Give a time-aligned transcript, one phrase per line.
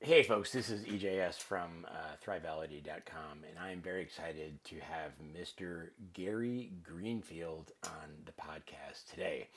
[0.00, 2.16] Hey, folks, this is EJS from uh,
[3.48, 5.88] and I am very excited to have Mr.
[6.12, 9.48] Gary Greenfield on the podcast today.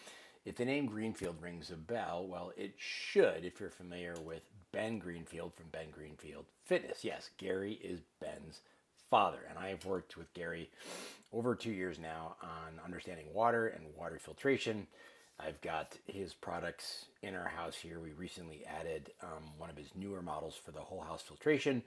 [0.45, 4.97] If the name Greenfield rings a bell, well, it should if you're familiar with Ben
[4.97, 7.03] Greenfield from Ben Greenfield Fitness.
[7.03, 8.61] Yes, Gary is Ben's
[9.09, 10.69] father, and I have worked with Gary
[11.33, 14.87] over two years now on understanding water and water filtration
[15.39, 17.99] I've got his products in our house here.
[17.99, 21.81] We recently added um, one of his newer models for the whole house filtration.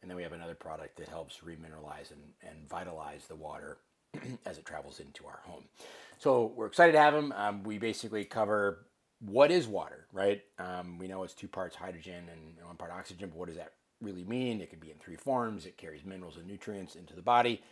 [0.00, 3.78] And then we have another product that helps remineralize and, and vitalize the water
[4.46, 5.64] as it travels into our home.
[6.18, 7.32] So we're excited to have him.
[7.32, 8.86] Um, we basically cover
[9.20, 10.42] what is water, right?
[10.58, 13.72] Um, we know it's two parts hydrogen and one part oxygen, but what does that
[14.00, 14.60] really mean?
[14.60, 15.66] It can be in three forms.
[15.66, 17.62] It carries minerals and nutrients into the body.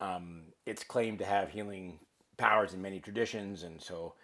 [0.00, 1.98] Um, it's claimed to have healing
[2.36, 4.14] powers in many traditions, and so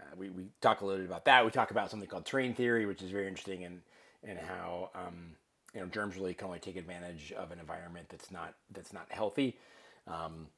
[0.00, 1.44] uh, we, we talk a little bit about that.
[1.44, 3.80] We talk about something called terrain theory, which is very interesting, and
[4.24, 5.32] and how um,
[5.74, 9.06] you know germs really can only take advantage of an environment that's not that's not
[9.10, 9.56] healthy.
[10.06, 10.48] Um,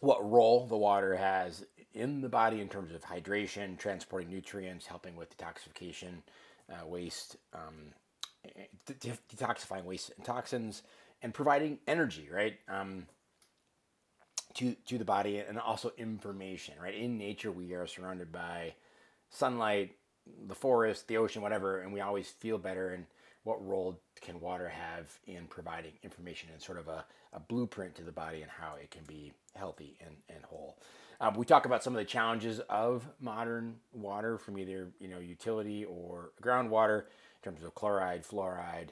[0.00, 5.16] what role the water has in the body in terms of hydration, transporting nutrients, helping
[5.16, 6.22] with detoxification,
[6.70, 7.92] uh, waste, um,
[8.88, 10.82] detoxifying waste and toxins,
[11.22, 12.28] and providing energy.
[12.32, 12.58] Right.
[14.54, 16.94] To to the body and also information right?
[16.94, 18.74] In nature we are surrounded by
[19.30, 19.92] sunlight
[20.48, 23.06] the forest the ocean whatever and we always feel better and
[23.44, 28.02] what role can water have in providing information and sort of a, a blueprint to
[28.02, 30.76] the body and how it can be healthy and, and whole.
[31.20, 35.18] Um, we talk about some of the challenges of modern water from either you know
[35.18, 38.88] utility or groundwater in terms of chloride fluoride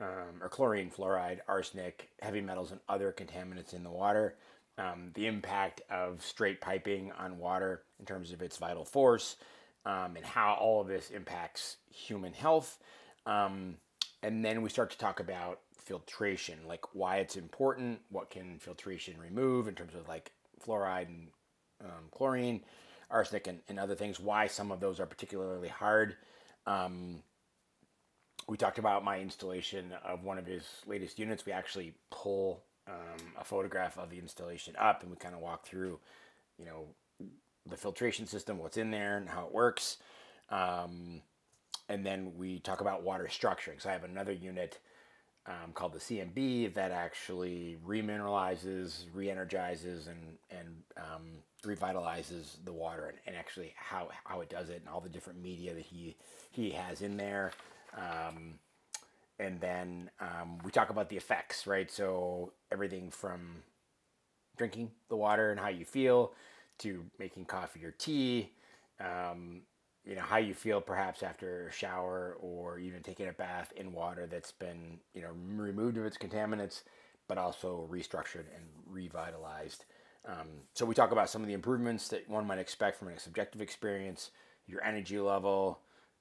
[0.00, 4.34] um, or chlorine fluoride arsenic heavy metals and other contaminants in the water
[4.78, 9.36] um, the impact of straight piping on water in terms of its vital force,
[9.84, 12.78] um, and how all of this impacts human health.
[13.26, 13.76] Um,
[14.22, 19.14] and then we start to talk about filtration, like why it's important, what can filtration
[19.18, 20.32] remove in terms of like
[20.64, 21.28] fluoride and
[21.82, 22.62] um, chlorine,
[23.10, 26.16] arsenic, and, and, other things, why some of those are particularly hard.
[26.66, 27.22] Um,
[28.48, 31.46] we talked about my installation of one of his latest units.
[31.46, 35.66] We actually pull um, a photograph of the installation up, and we kind of walk
[35.66, 35.98] through,
[36.58, 36.86] you know,
[37.68, 39.98] the filtration system, what's in there, and how it works.
[40.50, 41.22] Um,
[41.88, 43.80] and then we talk about water structuring.
[43.80, 44.78] So I have another unit
[45.46, 51.28] um, called the CMB that actually remineralizes, re-energizes, and and um,
[51.64, 55.40] revitalizes the water, and, and, actually how how it does it, and all the different
[55.40, 56.16] media that he
[56.50, 57.52] he has in there.
[57.96, 58.58] Um,
[59.40, 61.90] and then um, we talk about the effects, right?
[61.90, 63.62] So everything from
[64.56, 66.32] drinking the water and how you feel
[66.80, 68.50] to making coffee or tea,
[69.00, 69.62] um,
[70.04, 73.92] you know, how you feel perhaps after a shower or even taking a bath in
[73.92, 76.82] water that's been, you know, removed of its contaminants,
[77.26, 79.86] but also restructured and revitalized.
[80.26, 83.18] Um, so we talk about some of the improvements that one might expect from a
[83.18, 84.30] subjective experience,
[84.66, 85.78] your energy level,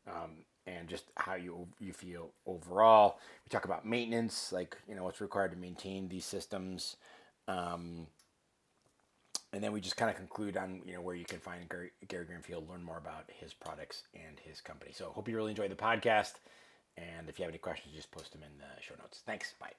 [0.08, 0.46] um,
[0.78, 3.20] and just how you you feel overall.
[3.46, 6.98] We talk about maintenance, like you know what's required to maintain these systems,
[7.48, 8.08] um,
[9.54, 11.92] and then we just kind of conclude on you know where you can find Gary,
[12.08, 14.92] Gary Greenfield, learn more about his products and his company.
[14.94, 16.34] So hope you really enjoy the podcast,
[16.98, 19.22] and if you have any questions, just post them in the show notes.
[19.26, 19.54] Thanks.
[19.60, 19.74] Bye.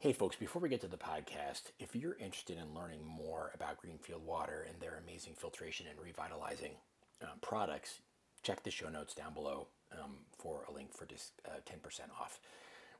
[0.00, 3.78] Hey, folks, before we get to the podcast, if you're interested in learning more about
[3.78, 6.70] Greenfield Water and their amazing filtration and revitalizing
[7.22, 8.00] um, products,
[8.42, 12.40] check the show notes down below um, for a link for just uh, 10% off.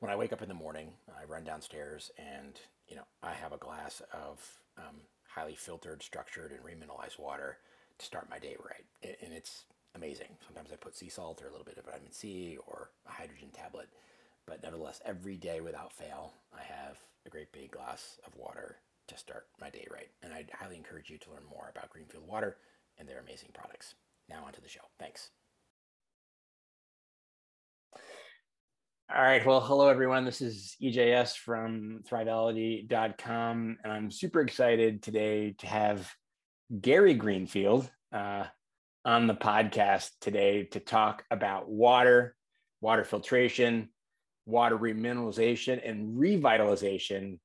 [0.00, 2.54] When I wake up in the morning, I run downstairs and
[2.88, 4.40] you know I have a glass of
[4.76, 4.96] um,
[5.28, 7.58] highly filtered, structured, and remineralized water
[7.98, 9.64] to start my day right, and it's
[9.96, 10.36] amazing.
[10.46, 13.48] Sometimes I put sea salt or a little bit of vitamin C or a hydrogen
[13.52, 13.88] tablet,
[14.46, 18.76] but nevertheless, every day without fail, I have a great big glass of water
[19.08, 20.08] to start my day right.
[20.22, 22.56] And I'd highly encourage you to learn more about Greenfield Water
[22.98, 23.94] and their amazing products.
[24.28, 24.80] Now onto the show.
[24.98, 25.30] Thanks.
[29.14, 29.44] All right.
[29.44, 30.26] Well, hello, everyone.
[30.26, 33.78] This is EJS from Thrivality.com.
[33.82, 36.12] And I'm super excited today to have
[36.78, 38.44] Gary Greenfield uh,
[39.06, 42.36] on the podcast today to talk about water,
[42.82, 43.88] water filtration,
[44.44, 47.38] water remineralization, and revitalization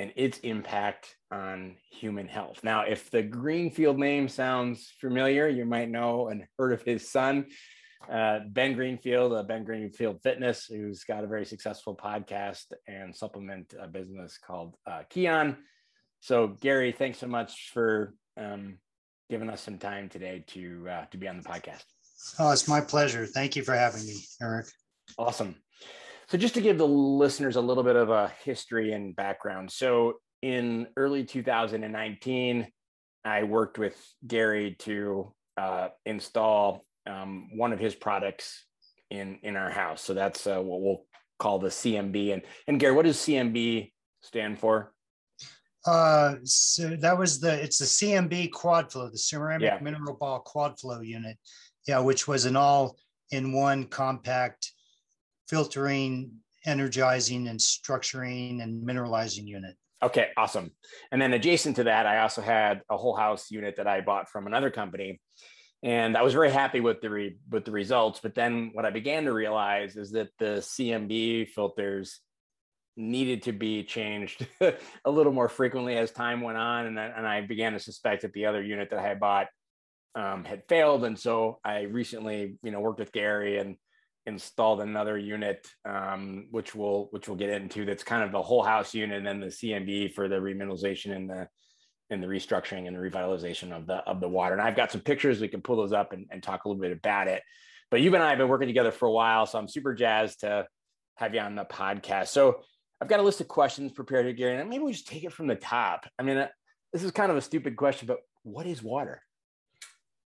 [0.00, 2.60] and its impact on human health.
[2.64, 7.46] Now, if the Greenfield name sounds familiar, you might know and heard of his son,
[8.10, 13.74] uh, Ben Greenfield, uh, Ben Greenfield Fitness, who's got a very successful podcast and supplement
[13.78, 15.58] uh, business called uh, Kion.
[16.20, 18.78] So, Gary, thanks so much for um,
[19.28, 21.84] giving us some time today to uh, to be on the podcast.
[22.38, 23.26] Oh, it's my pleasure.
[23.26, 24.66] Thank you for having me, Eric.
[25.18, 25.56] Awesome.
[26.30, 29.68] So, just to give the listeners a little bit of a history and background.
[29.72, 32.68] So, in early 2019,
[33.24, 38.64] I worked with Gary to uh, install um, one of his products
[39.10, 40.02] in in our house.
[40.02, 41.04] So that's uh, what we'll
[41.40, 42.32] call the CMB.
[42.32, 43.90] And and Gary, what does CMB
[44.22, 44.92] stand for?
[45.84, 49.78] Uh, so that was the it's the CMB quad flow, the ceramic yeah.
[49.82, 51.36] mineral ball quad flow unit.
[51.88, 52.96] Yeah, which was an all
[53.32, 54.70] in one compact
[55.50, 56.30] filtering,
[56.64, 59.76] energizing, and structuring and mineralizing unit.
[60.02, 60.70] Okay, awesome.
[61.12, 64.30] And then adjacent to that, I also had a whole house unit that I bought
[64.30, 65.20] from another company.
[65.82, 68.20] And I was very happy with the re- with the results.
[68.22, 72.20] But then what I began to realize is that the CMB filters
[72.96, 74.46] needed to be changed
[75.04, 76.86] a little more frequently as time went on.
[76.86, 79.48] And and I began to suspect that the other unit that I had bought
[80.14, 81.04] um, had failed.
[81.04, 83.76] And so I recently, you know, worked with Gary and
[84.30, 87.84] installed another unit, um, which we'll which we'll get into.
[87.84, 91.28] That's kind of the whole house unit, and then the CMB for the remineralization and
[91.28, 91.48] the
[92.08, 94.54] and the restructuring and the revitalization of the of the water.
[94.54, 95.40] And I've got some pictures.
[95.40, 97.42] We can pull those up and, and talk a little bit about it.
[97.90, 100.40] But you and I have been working together for a while, so I'm super jazzed
[100.40, 100.66] to
[101.16, 102.28] have you on the podcast.
[102.28, 102.62] So
[103.00, 105.32] I've got a list of questions prepared here, Gary, and maybe we just take it
[105.32, 106.06] from the top.
[106.18, 106.48] I mean, uh,
[106.92, 109.22] this is kind of a stupid question, but what is water?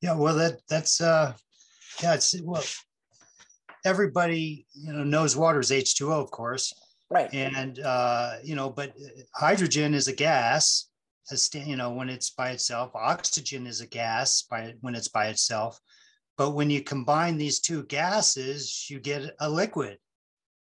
[0.00, 1.32] Yeah, well, that that's uh,
[2.02, 2.62] yeah, it's well,
[3.84, 6.72] everybody you know knows water is H2O, of course.
[7.10, 7.32] Right.
[7.32, 8.92] And uh, you know, but
[9.34, 10.88] hydrogen is a gas,
[11.30, 12.92] as you know, when it's by itself.
[12.94, 15.78] Oxygen is a gas by when it's by itself.
[16.36, 19.98] But when you combine these two gases, you get a liquid,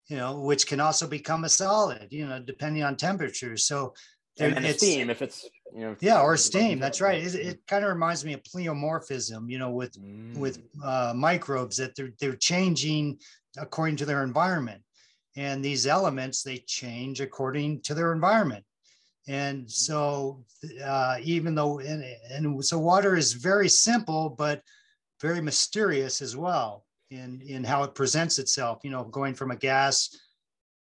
[0.09, 3.57] you know, which can also become a solid, you know, depending on temperature.
[3.57, 3.95] So
[4.41, 7.23] and then it's, steam if it's you know yeah or steam that's right.
[7.23, 10.37] it, it kind of reminds me of pleomorphism you know with mm.
[10.37, 13.19] with uh, microbes that they're they're changing
[13.59, 14.83] according to their environment.
[15.37, 18.65] And these elements they change according to their environment.
[19.29, 19.71] And mm.
[19.71, 20.45] so
[20.85, 24.63] uh, even though and, and so water is very simple but
[25.21, 29.57] very mysterious as well in in how it presents itself you know going from a
[29.57, 30.17] gas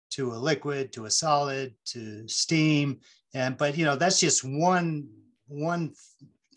[0.10, 3.00] to a liquid to a solid to steam
[3.38, 5.08] and but you know that's just one
[5.48, 5.94] one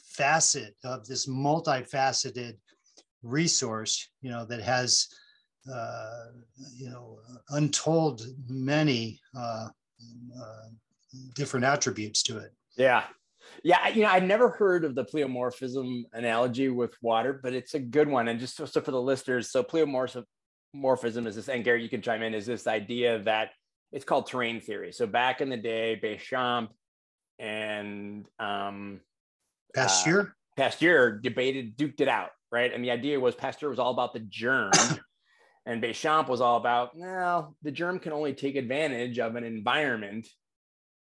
[0.03, 2.57] facet of this multifaceted
[3.23, 5.09] resource you know that has
[5.73, 6.25] uh,
[6.75, 7.19] you know
[7.51, 9.69] untold many uh,
[10.43, 10.69] uh,
[11.35, 12.53] different attributes to it.
[12.77, 13.05] Yeah.
[13.63, 17.81] Yeah you know i've never heard of the pleomorphism analogy with water but it's a
[17.81, 18.29] good one.
[18.29, 22.01] And just so, so for the listeners so pleomorphism is this and gary you can
[22.01, 23.51] chime in is this idea that
[23.93, 24.93] it's called terrain theory.
[24.93, 26.69] So back in the day, Béchamp
[27.39, 29.01] and um,
[29.75, 30.25] Pasteur, uh,
[30.57, 32.73] Pasteur debated, duked it out, right?
[32.73, 34.73] And the idea was Pasteur was all about the germ,
[35.67, 40.29] and Béchamp was all about well, the germ can only take advantage of an environment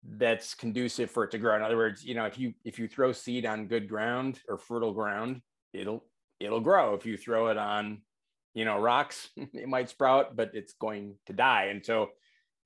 [0.06, 1.56] that's conducive for it to grow.
[1.56, 4.58] In other words, you know, if you if you throw seed on good ground or
[4.58, 5.40] fertile ground,
[5.72, 6.04] it'll
[6.40, 6.94] it'll grow.
[6.94, 8.02] If you throw it on,
[8.52, 11.68] you know, rocks, it might sprout, but it's going to die.
[11.70, 12.10] And so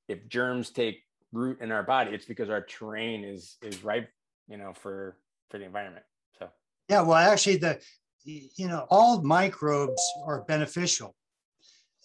[0.09, 1.03] if germs take
[1.33, 4.11] root in our body, it's because our terrain is is ripe,
[4.49, 5.17] you know, for
[5.51, 6.05] for the environment.
[6.39, 6.49] So
[6.89, 7.81] yeah, well, actually, the
[8.25, 11.15] you know all microbes are beneficial.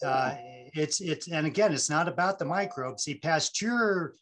[0.04, 0.34] Uh,
[0.74, 3.04] it's it's and again, it's not about the microbes.
[3.04, 4.14] See, Pasteur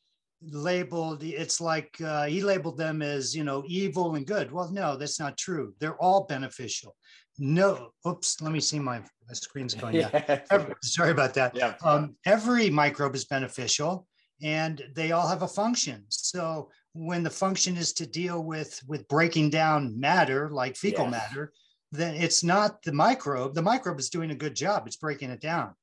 [0.50, 4.52] labeled it's like uh, he labeled them as you know evil and good.
[4.52, 5.74] Well, no, that's not true.
[5.78, 6.96] They're all beneficial.
[7.38, 9.94] No, oops, let me see my, my screen's going.
[10.12, 10.40] Yeah.
[10.50, 11.54] Every, sorry about that.
[11.54, 11.74] Yeah.
[11.84, 14.06] Um, every microbe is beneficial
[14.42, 16.04] and they all have a function.
[16.08, 21.12] So when the function is to deal with with breaking down matter like fecal yes.
[21.12, 21.52] matter,
[21.90, 23.54] then it's not the microbe.
[23.54, 24.86] The microbe is doing a good job.
[24.86, 25.74] It's breaking it down.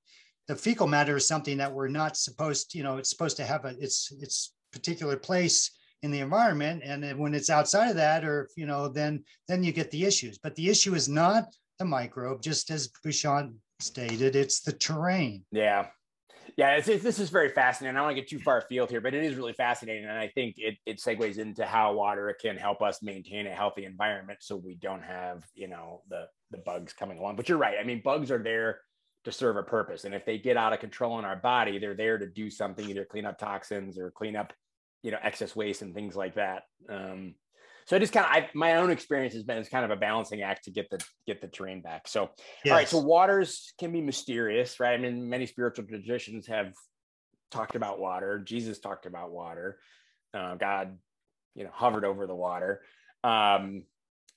[0.48, 3.66] The fecal matter is something that we're not supposed, you know, it's supposed to have
[3.66, 5.72] a its its particular place
[6.04, 9.72] in the environment and when it's outside of that or you know then then you
[9.72, 10.38] get the issues.
[10.38, 11.46] But the issue is not
[11.78, 15.44] the microbe just as Béchamp stated it's the terrain.
[15.52, 15.88] Yeah.
[16.58, 17.96] Yeah it's, it's, this is very fascinating.
[17.96, 20.18] I don't want to get too far afield here but it is really fascinating and
[20.18, 24.40] i think it, it segues into how water can help us maintain a healthy environment
[24.42, 27.36] so we don't have you know the the bugs coming along.
[27.36, 28.80] But you're right i mean bugs are there
[29.26, 31.94] to serve a purpose and if they get out of control in our body they're
[31.94, 34.54] there to do something either clean up toxins or clean up
[35.04, 37.36] you know excess waste and things like that um,
[37.86, 39.96] so I just kind of I, my own experience has been it's kind of a
[39.96, 42.30] balancing act to get the get the terrain back so
[42.64, 42.72] yes.
[42.72, 46.74] all right so waters can be mysterious right i mean many spiritual traditions have
[47.52, 49.80] talked about water jesus talked about water
[50.34, 50.98] uh, god
[51.56, 52.82] you know hovered over the water
[53.24, 53.84] um,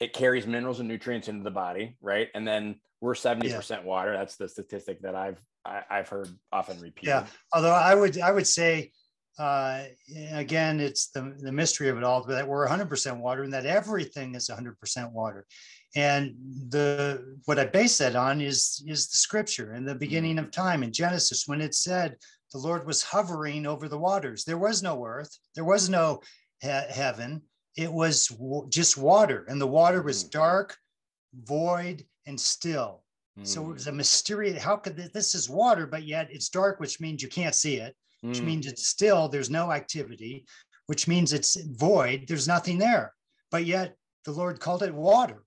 [0.01, 2.29] it carries minerals and nutrients into the body, right?
[2.35, 3.81] And then we're 70% yeah.
[3.83, 4.13] water.
[4.13, 7.09] That's the statistic that I've I, have i have heard often repeated.
[7.09, 7.27] Yeah.
[7.53, 8.91] Although I would I would say
[9.39, 9.85] uh,
[10.33, 14.35] again, it's the, the mystery of it all that we're 100% water and that everything
[14.35, 15.47] is 100% water.
[15.95, 16.35] And
[16.69, 20.83] the what I base that on is is the scripture in the beginning of time
[20.83, 22.17] in Genesis when it said
[22.53, 24.45] the Lord was hovering over the waters.
[24.45, 26.21] There was no earth, there was no
[26.61, 27.43] he- heaven.
[27.77, 30.31] It was w- just water, and the water was mm.
[30.31, 30.77] dark,
[31.35, 33.03] void, and still.
[33.39, 33.47] Mm.
[33.47, 34.63] So it was a mysterious.
[34.63, 37.77] How could this, this is water, but yet it's dark, which means you can't see
[37.77, 38.45] it, which mm.
[38.45, 39.29] means it's still.
[39.29, 40.47] There's no activity,
[40.87, 42.25] which means it's void.
[42.27, 43.13] There's nothing there,
[43.51, 45.45] but yet the Lord called it water,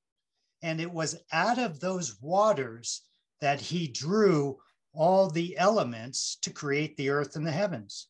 [0.61, 3.01] and it was out of those waters
[3.41, 4.57] that He drew
[4.93, 8.07] all the elements to create the earth and the heavens.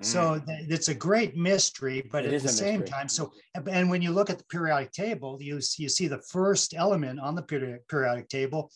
[0.00, 0.04] Mm.
[0.04, 2.96] So it's a great mystery, but it at the same mystery.
[2.96, 6.74] time, so and when you look at the periodic table, you you see the first
[6.74, 8.70] element on the periodic, periodic table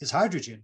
[0.00, 0.62] is hydrogen,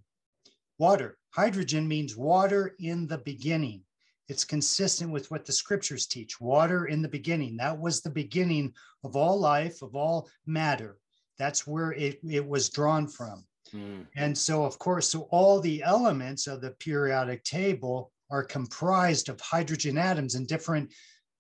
[0.79, 1.17] water.
[1.35, 3.83] Hydrogen means water in the beginning.
[4.29, 6.41] It's consistent with what the scriptures teach.
[6.41, 7.57] Water in the beginning.
[7.57, 10.99] That was the beginning of all life, of all matter.
[11.39, 13.45] That's where it, it was drawn from.
[13.73, 14.07] Mm.
[14.17, 19.41] And so, of course, so all the elements of the periodic table are comprised of
[19.41, 20.93] hydrogen atoms in different,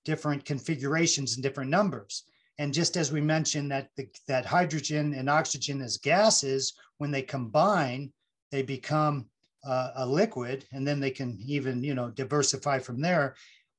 [0.04, 2.24] different configurations and different numbers.
[2.58, 7.22] And just as we mentioned that the, that hydrogen and oxygen as gases, when they
[7.22, 8.12] combine,
[8.50, 9.26] they become
[9.64, 13.34] uh, a liquid, and then they can even you know diversify from there.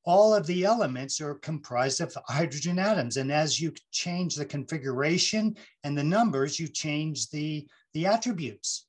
[0.06, 5.56] All of the elements are comprised of hydrogen atoms, and as you change the configuration
[5.84, 8.88] and the numbers, you change the the attributes.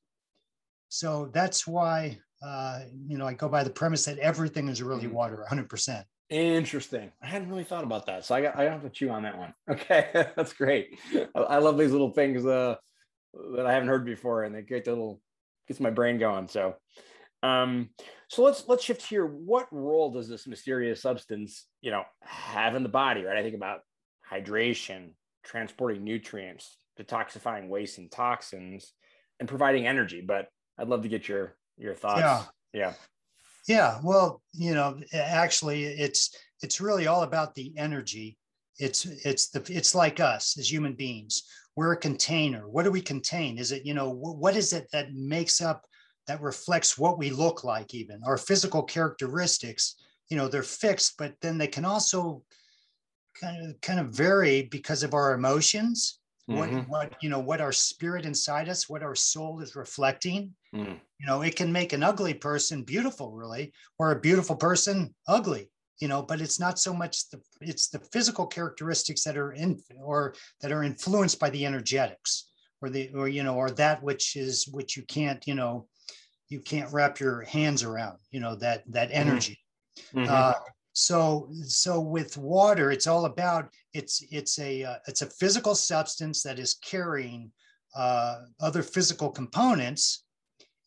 [0.89, 5.05] So that's why uh, you know I go by the premise that everything is really
[5.05, 5.15] mm-hmm.
[5.15, 6.03] water, 100%.
[6.31, 7.11] Interesting.
[7.21, 9.37] I hadn't really thought about that, so I got I have to chew on that
[9.37, 9.53] one.
[9.69, 10.97] Okay, that's great.
[11.35, 12.75] I, love these little things uh,
[13.55, 15.21] that I haven't heard before, and they get the little
[15.67, 16.47] gets my brain going.
[16.47, 16.75] So,
[17.43, 17.89] um,
[18.27, 19.25] so let's let's shift here.
[19.25, 23.23] What role does this mysterious substance, you know, have in the body?
[23.23, 23.37] Right.
[23.37, 23.79] I think about
[24.29, 25.13] hydration,
[25.43, 28.93] transporting nutrients, detoxifying waste and toxins,
[29.39, 30.21] and providing energy.
[30.21, 32.19] But I'd love to get your your thoughts.
[32.19, 32.43] Yeah.
[32.73, 32.93] Yeah.
[33.67, 33.99] Yeah.
[34.03, 38.37] Well, you know, actually, it's it's really all about the energy.
[38.77, 41.43] It's it's the it's like us as human beings.
[41.75, 42.67] We're a container.
[42.67, 43.57] What do we contain?
[43.57, 45.85] Is it you know what is it that makes up
[46.27, 47.93] that reflects what we look like?
[47.93, 49.95] Even our physical characteristics.
[50.29, 52.43] You know, they're fixed, but then they can also
[53.39, 56.89] kind of kind of vary because of our emotions what mm-hmm.
[56.89, 60.99] what you know what our spirit inside us what our soul is reflecting mm.
[61.19, 65.69] you know it can make an ugly person beautiful really or a beautiful person ugly
[66.01, 69.79] you know but it's not so much the it's the physical characteristics that are in
[70.03, 72.49] or that are influenced by the energetics
[72.81, 75.87] or the or you know or that which is which you can't you know
[76.49, 79.29] you can't wrap your hands around you know that that mm-hmm.
[79.29, 79.59] energy
[80.13, 80.25] mm-hmm.
[80.27, 80.53] uh,
[80.93, 86.41] so so with water it's all about it's it's a uh, it's a physical substance
[86.43, 87.51] that is carrying
[87.95, 90.25] uh, other physical components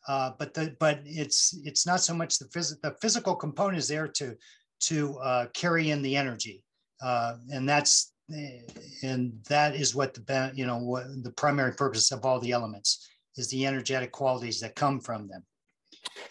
[0.08, 3.88] uh, but the but it's it's not so much the phys- the physical component is
[3.88, 4.36] there to
[4.80, 6.62] to uh, carry in the energy.
[7.02, 8.14] Uh, and that's
[9.02, 13.06] and that is what the you know what the primary purpose of all the elements
[13.36, 15.44] is the energetic qualities that come from them.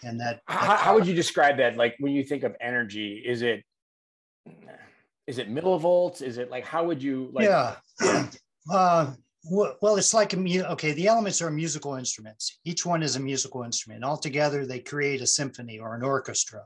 [0.02, 1.76] And that, that how, how, would you describe that?
[1.76, 3.62] Like when you think of energy is it
[5.26, 6.20] is it millivolts?
[6.20, 7.76] Is it like how would you like yeah.
[8.72, 9.12] Uh,
[9.50, 12.60] well it's like a okay the elements are musical instruments.
[12.64, 14.02] Each one is a musical instrument.
[14.02, 16.62] Altogether they create a symphony or an orchestra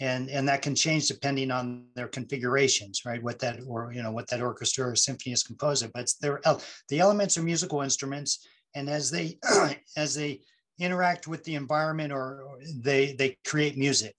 [0.00, 3.22] and and that can change depending on their configurations right?
[3.22, 6.40] What that or you know what that orchestra or symphony is composed of but they're
[6.88, 8.46] the elements are musical instruments.
[8.74, 9.38] And as they
[9.96, 10.40] as they
[10.78, 14.16] interact with the environment or, they they create music.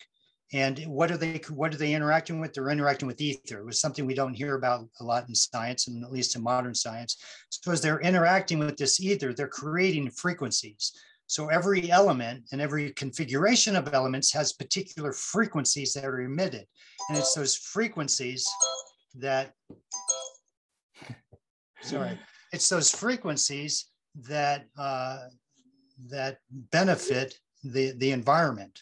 [0.54, 2.54] And what are they what are they interacting with?
[2.54, 5.88] They're interacting with ether it was something we don't hear about a lot in science
[5.88, 7.18] and at least in modern science.
[7.50, 10.92] So as they're interacting with this ether they're creating frequencies
[11.32, 16.66] so every element and every configuration of elements has particular frequencies that are emitted
[17.10, 18.48] and it's those frequencies
[19.16, 19.54] that
[21.82, 22.18] sorry
[22.52, 25.20] it's those frequencies that uh,
[26.10, 26.38] that
[26.72, 28.82] benefit the, the environment.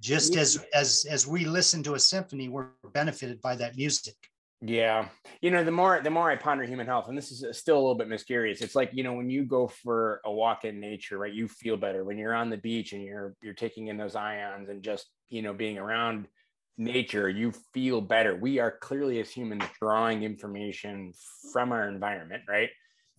[0.00, 4.16] Just as as as we listen to a symphony, we're benefited by that music.
[4.62, 5.08] Yeah.
[5.40, 7.76] You know, the more the more I ponder human health, and this is uh, still
[7.76, 8.60] a little bit mysterious.
[8.60, 11.32] It's like, you know, when you go for a walk in nature, right?
[11.32, 14.68] You feel better when you're on the beach and you're you're taking in those ions
[14.68, 16.28] and just, you know, being around
[16.76, 18.36] nature, you feel better.
[18.36, 21.12] We are clearly as humans drawing information
[21.52, 22.68] from our environment, right?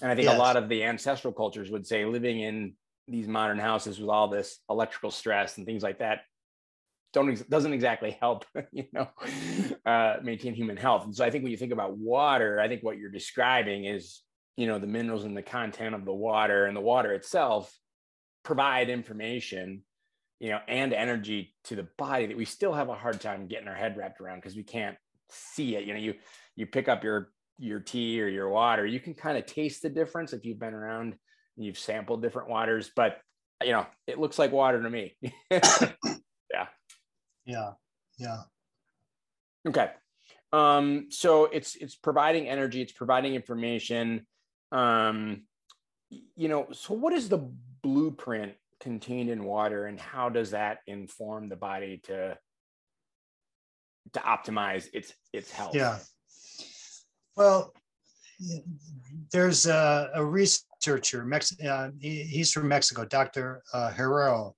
[0.01, 0.36] And I think yes.
[0.36, 2.74] a lot of the ancestral cultures would say living in
[3.07, 6.21] these modern houses with all this electrical stress and things like that
[7.13, 9.07] don't doesn't exactly help you know
[9.85, 11.05] uh, maintain human health.
[11.05, 14.21] And so i think when you think about water i think what you're describing is
[14.57, 17.73] you know the minerals and the content of the water and the water itself
[18.43, 19.83] provide information
[20.39, 23.67] you know and energy to the body that we still have a hard time getting
[23.67, 24.97] our head wrapped around because we can't
[25.29, 25.85] see it.
[25.85, 26.15] You know you
[26.55, 29.89] you pick up your your tea or your water you can kind of taste the
[29.89, 31.15] difference if you've been around
[31.57, 33.19] and you've sampled different waters but
[33.63, 35.15] you know it looks like water to me.
[36.53, 36.67] Yeah
[37.45, 37.71] yeah.
[38.17, 38.41] Yeah.
[39.67, 39.91] Okay.
[40.53, 44.25] Um so it's it's providing energy it's providing information.
[44.71, 45.43] Um
[46.10, 47.50] you know so what is the
[47.83, 52.38] blueprint contained in water and how does that inform the body to
[54.13, 55.75] to optimize its its health?
[55.75, 56.00] Yeah.
[57.36, 57.74] Well
[59.31, 64.50] there's a, a researcher Mex- uh, he, he's from mexico dr uh, Herrera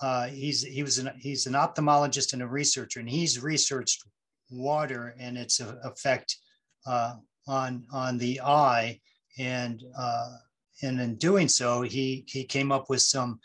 [0.00, 4.04] uh, he's he was an he's an ophthalmologist and a researcher and he's researched
[4.50, 6.36] water and its effect
[6.86, 7.14] uh,
[7.46, 9.00] on on the eye
[9.38, 10.28] and uh,
[10.82, 13.40] and in doing so, he he came up with some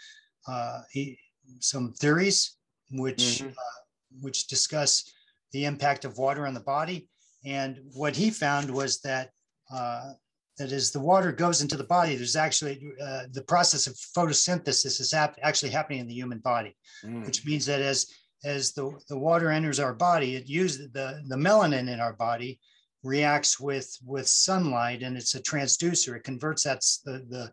[0.47, 1.17] uh, he,
[1.59, 2.57] some theories
[2.91, 3.49] which mm-hmm.
[3.49, 3.79] uh,
[4.21, 5.11] which discuss
[5.51, 7.07] the impact of water on the body.
[7.45, 9.31] And what he found was that
[9.73, 10.13] uh,
[10.57, 14.99] that as the water goes into the body, there's actually uh, the process of photosynthesis
[14.99, 17.25] is hap- actually happening in the human body, mm.
[17.25, 18.07] which means that as
[18.45, 22.59] as the, the water enters our body, it uses the, the melanin in our body
[23.03, 26.15] reacts with with sunlight and it's a transducer.
[26.15, 27.51] It converts that the the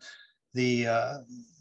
[0.53, 1.19] the, uh,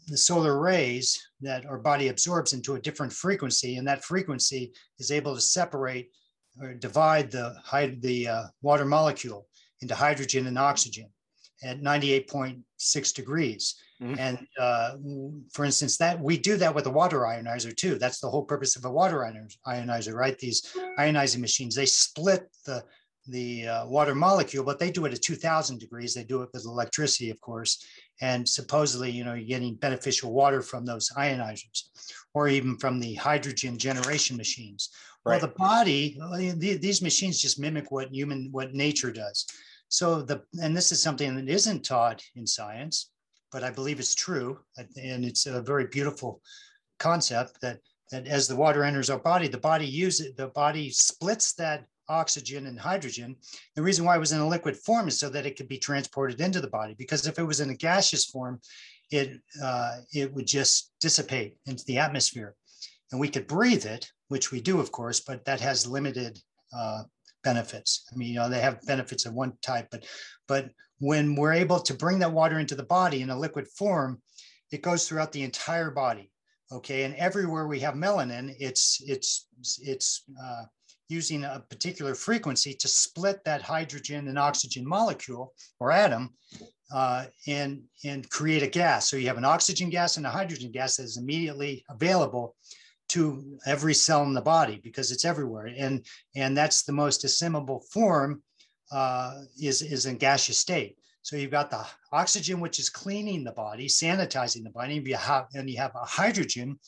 [0.08, 5.12] the solar rays that our body absorbs into a different frequency and that frequency is
[5.12, 6.10] able to separate
[6.60, 7.54] or divide the
[8.00, 9.46] the uh, water molecule
[9.80, 11.08] into hydrogen and oxygen
[11.62, 14.14] at 98.6 degrees mm-hmm.
[14.18, 14.96] and uh,
[15.52, 18.76] for instance that we do that with a water ionizer too that's the whole purpose
[18.76, 19.28] of a water
[19.66, 22.82] ionizer right these ionizing machines they split the
[23.30, 26.14] the uh, water molecule, but they do it at 2000 degrees.
[26.14, 27.84] They do it with electricity, of course.
[28.20, 31.84] And supposedly, you know, you're getting beneficial water from those ionizers
[32.34, 34.90] or even from the hydrogen generation machines.
[35.24, 35.40] Right.
[35.40, 36.18] Well, the body,
[36.56, 39.46] these machines just mimic what human, what nature does.
[39.90, 43.10] So the, and this is something that isn't taught in science,
[43.52, 44.58] but I believe it's true.
[44.76, 46.40] And it's a very beautiful
[46.98, 47.80] concept that,
[48.12, 52.66] that as the water enters our body, the body uses, the body splits that oxygen
[52.66, 53.36] and hydrogen.
[53.74, 55.78] The reason why it was in a liquid form is so that it could be
[55.78, 56.94] transported into the body.
[56.96, 58.60] Because if it was in a gaseous form,
[59.10, 62.54] it uh, it would just dissipate into the atmosphere,
[63.10, 66.38] and we could breathe it, which we do, of course, but that has limited
[66.72, 67.02] uh,
[67.42, 68.06] benefits.
[68.12, 70.04] I mean, you know, they have benefits of one type, but
[70.48, 74.20] but when we're able to bring that water into the body in a liquid form,
[74.70, 76.30] it goes throughout the entire body.
[76.72, 79.46] Okay, and everywhere we have melanin, it's it's
[79.82, 80.64] it's uh,
[81.10, 86.30] using a particular frequency to split that hydrogen and oxygen molecule or atom
[86.94, 89.10] uh, and, and create a gas.
[89.10, 92.54] So you have an oxygen gas and a hydrogen gas that is immediately available
[93.10, 95.66] to every cell in the body because it's everywhere.
[95.66, 98.42] And, and that's the most assimilable form
[98.92, 100.96] uh, is, is in gaseous state.
[101.22, 105.16] So you've got the oxygen, which is cleaning the body, sanitizing the body, and you
[105.16, 106.78] have, and you have a hydrogen,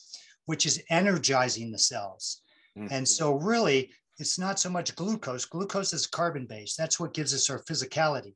[0.45, 2.41] which is energizing the cells.
[2.77, 2.87] Mm-hmm.
[2.91, 5.45] And so really it's not so much glucose.
[5.45, 6.77] Glucose is carbon based.
[6.77, 8.33] That's what gives us our physicality.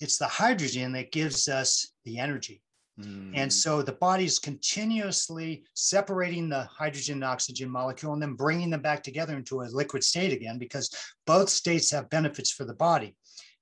[0.00, 2.62] It's the hydrogen that gives us the energy.
[3.00, 3.32] Mm.
[3.34, 8.70] And so the body is continuously separating the hydrogen and oxygen molecule and then bringing
[8.70, 10.94] them back together into a liquid state again, because
[11.26, 13.16] both states have benefits for the body.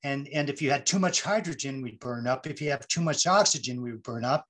[0.05, 2.47] And, and if you had too much hydrogen, we'd burn up.
[2.47, 4.47] If you have too much oxygen, we would burn up.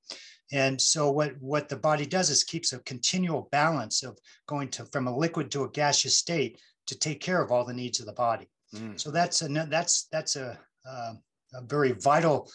[0.50, 4.86] And so what, what the body does is keeps a continual balance of going to
[4.86, 8.06] from a liquid to a gaseous state to take care of all the needs of
[8.06, 8.48] the body.
[8.74, 8.98] Mm.
[8.98, 11.12] So that's a that's that's a, uh,
[11.54, 12.50] a very vital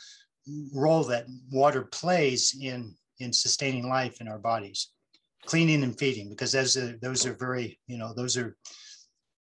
[0.74, 4.92] role that water plays in in sustaining life in our bodies,
[5.46, 8.56] cleaning and feeding, because those are those are very you know those are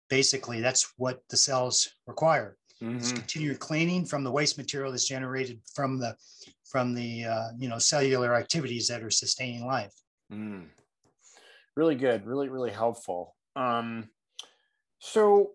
[0.09, 2.57] basically that's what the cells require.
[2.83, 3.17] Mm-hmm.
[3.17, 6.17] continue cleaning from the waste material that's generated from the
[6.65, 9.95] from the uh, you know cellular activities that are sustaining life.
[10.33, 10.65] Mm.
[11.77, 13.37] Really good, really really helpful.
[13.57, 14.09] Um,
[14.99, 15.53] so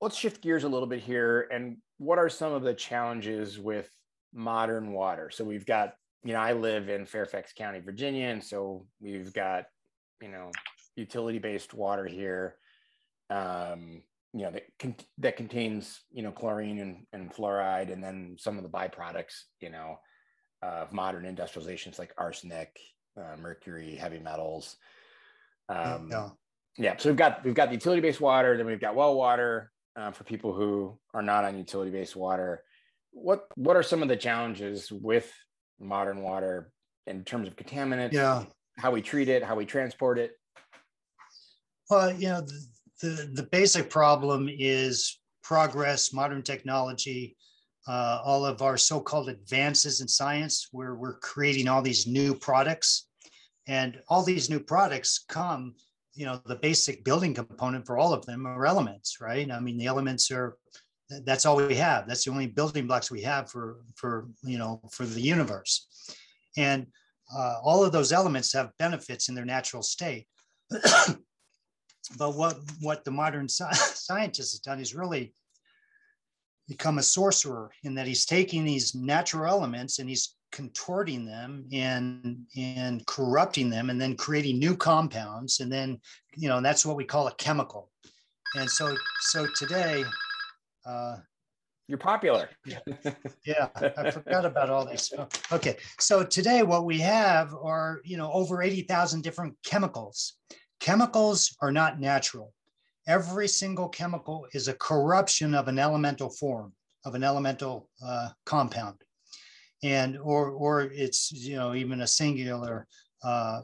[0.00, 1.48] let's shift gears a little bit here.
[1.52, 3.90] And what are some of the challenges with
[4.34, 5.30] modern water?
[5.30, 5.94] So we've got,
[6.24, 8.26] you know, I live in Fairfax County, Virginia.
[8.26, 9.66] And so we've got,
[10.20, 10.50] you know,
[10.96, 12.56] utility based water here.
[13.30, 18.36] Um, you know, that, con- that contains, you know, chlorine and, and fluoride, and then
[18.38, 20.00] some of the byproducts, you know,
[20.60, 22.76] of modern industrializations like arsenic,
[23.16, 24.76] uh, mercury, heavy metals.
[25.68, 26.28] Um, yeah.
[26.76, 26.96] yeah.
[26.96, 30.24] So we've got we've got the utility-based water, then we've got well water uh, for
[30.24, 32.64] people who are not on utility-based water.
[33.14, 35.32] What what are some of the challenges with
[35.80, 36.70] modern water
[37.06, 38.12] in terms of contaminants?
[38.12, 38.44] Yeah.
[38.76, 40.32] How we treat it, how we transport it.
[41.88, 42.66] Well, you know, the,
[43.00, 47.36] the, the basic problem is progress, modern technology,
[47.86, 53.06] uh, all of our so-called advances in science, where we're creating all these new products,
[53.68, 55.74] and all these new products come,
[56.14, 59.50] you know, the basic building component for all of them are elements, right?
[59.50, 60.56] I mean, the elements are
[61.24, 62.06] that's all we have.
[62.06, 65.86] That's the only building blocks we have for for you know for the universe,
[66.56, 66.86] and
[67.34, 70.26] uh, all of those elements have benefits in their natural state.
[70.70, 75.34] but what what the modern sci- scientist has done is really
[76.68, 82.38] become a sorcerer in that he's taking these natural elements and he's contorting them and
[82.56, 85.98] and corrupting them and then creating new compounds and then
[86.36, 87.90] you know that's what we call a chemical
[88.54, 90.04] and so so today
[90.86, 91.16] uh
[91.86, 92.48] you're popular.
[92.64, 92.78] yeah,
[93.44, 93.68] yeah
[93.98, 95.12] i forgot about all this.
[95.52, 100.34] okay so today what we have are you know over 80,000 different chemicals.
[100.80, 102.52] Chemicals are not natural.
[103.06, 106.72] Every single chemical is a corruption of an elemental form
[107.04, 108.96] of an elemental uh, compound.
[109.82, 112.86] And or or it's you know even a singular
[113.22, 113.60] uh,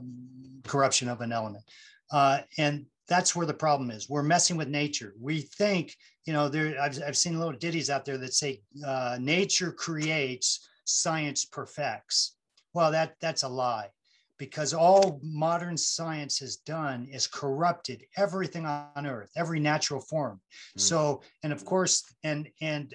[0.66, 1.64] corruption of an element.
[2.10, 4.08] Uh, and that's where the problem is.
[4.08, 5.12] We're messing with nature.
[5.20, 9.18] We think you know there i've, I've seen little ditties out there that say uh,
[9.20, 12.36] nature creates science perfects.
[12.72, 13.88] Well that that's a lie
[14.38, 20.36] because all modern science has done is corrupted everything on earth every natural form.
[20.36, 20.80] Mm-hmm.
[20.80, 22.94] so and of course and and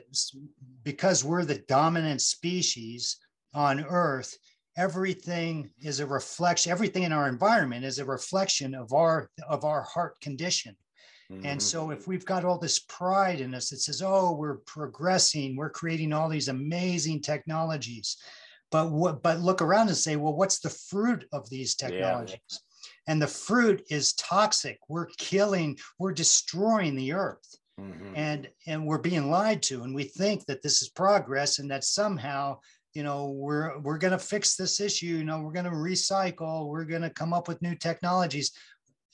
[0.83, 3.17] because we're the dominant species
[3.53, 4.37] on earth
[4.77, 9.83] everything is a reflection everything in our environment is a reflection of our of our
[9.83, 10.75] heart condition
[11.31, 11.45] mm-hmm.
[11.45, 15.55] and so if we've got all this pride in us that says oh we're progressing
[15.55, 18.17] we're creating all these amazing technologies
[18.71, 22.57] but what but look around and say well what's the fruit of these technologies yeah.
[23.07, 28.13] and the fruit is toxic we're killing we're destroying the earth mm-hmm.
[28.15, 31.83] and and we're being lied to and we think that this is progress and that
[31.83, 32.57] somehow
[32.95, 36.67] you know we're we're going to fix this issue you know we're going to recycle
[36.67, 38.51] we're going to come up with new technologies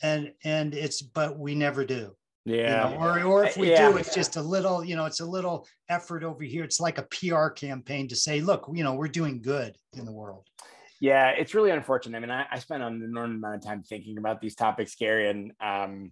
[0.01, 2.15] and and it's but we never do
[2.45, 2.89] yeah.
[2.89, 3.91] You know, or, or if we yeah.
[3.91, 6.63] do, it's just a little, you know, it's a little effort over here.
[6.63, 10.11] It's like a PR campaign to say, look, you know, we're doing good in the
[10.11, 10.47] world.
[10.99, 12.17] Yeah, it's really unfortunate.
[12.17, 15.29] I mean, I, I spent an enormous amount of time thinking about these topics, Gary,
[15.29, 16.11] and um,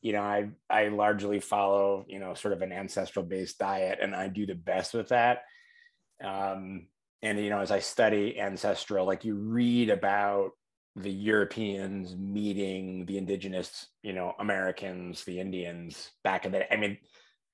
[0.00, 4.14] you know, I I largely follow, you know, sort of an ancestral based diet, and
[4.14, 5.42] I do the best with that.
[6.22, 6.86] Um,
[7.22, 10.50] and you know, as I study ancestral, like you read about
[10.96, 16.98] the Europeans meeting the indigenous, you know, Americans, the Indians back in the I mean,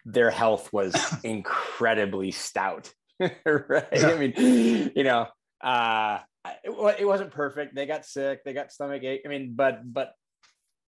[0.05, 2.93] their health was incredibly stout.
[3.21, 3.87] right.
[3.93, 4.09] Yeah.
[4.09, 5.27] I mean, you know,
[5.63, 6.19] uh
[6.63, 7.75] it, it wasn't perfect.
[7.75, 9.23] They got sick, they got stomach ache.
[9.25, 10.15] I mean, but but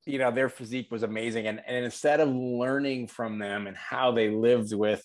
[0.06, 1.46] you know, their physique was amazing.
[1.46, 5.02] And, and instead of learning from them and how they lived with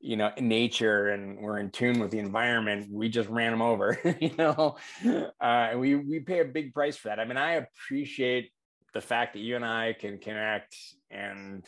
[0.00, 3.62] you know in nature and we're in tune with the environment we just ran them
[3.62, 4.76] over you know?
[5.04, 7.18] Uh, and we we pay a big price for that.
[7.18, 8.50] I mean i appreciate
[8.94, 10.76] the fact that you and i can connect
[11.10, 11.64] and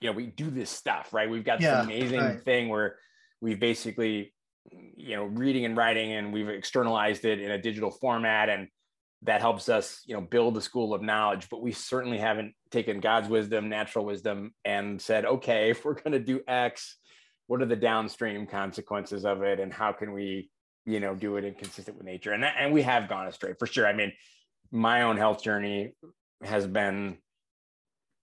[0.00, 1.28] you know we do this stuff right?
[1.28, 2.42] We've got yeah, this amazing right.
[2.42, 2.96] thing where
[3.40, 4.32] we've basically
[4.96, 8.68] you know reading and writing and we've externalized it in a digital format and
[9.22, 11.48] that helps us you know build a school of knowledge.
[11.50, 16.12] But we certainly haven't taken god's wisdom natural wisdom and said okay if we're going
[16.12, 16.96] to do x
[17.48, 20.50] what are the downstream consequences of it and how can we
[20.86, 22.32] you know do it inconsistent with nature?
[22.32, 23.86] And that, and we have gone astray for sure.
[23.86, 24.12] I mean
[24.70, 25.94] my own health journey
[26.44, 27.18] has been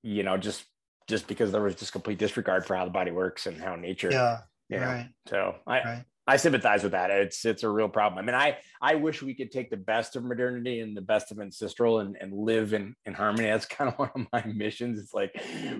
[0.03, 0.63] you know just
[1.07, 4.09] just because there was just complete disregard for how the body works and how nature
[4.11, 5.09] yeah you know, right.
[5.27, 6.03] so i right.
[6.25, 7.11] i sympathize with that.
[7.11, 8.19] It's it's a real problem.
[8.19, 11.31] I mean i i wish we could take the best of modernity and the best
[11.31, 13.47] of ancestral and and live in in harmony.
[13.47, 14.99] That's kind of one of my missions.
[14.99, 15.39] It's like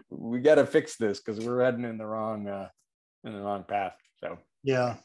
[0.10, 2.70] we got to fix this because we're heading in the wrong uh
[3.26, 3.96] in the wrong path.
[4.22, 4.96] So yeah.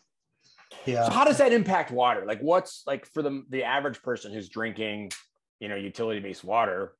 [0.86, 1.06] Yeah.
[1.06, 2.24] So how does that impact water?
[2.24, 5.12] Like what's like for the the average person who's drinking,
[5.58, 6.94] you know, utility based water,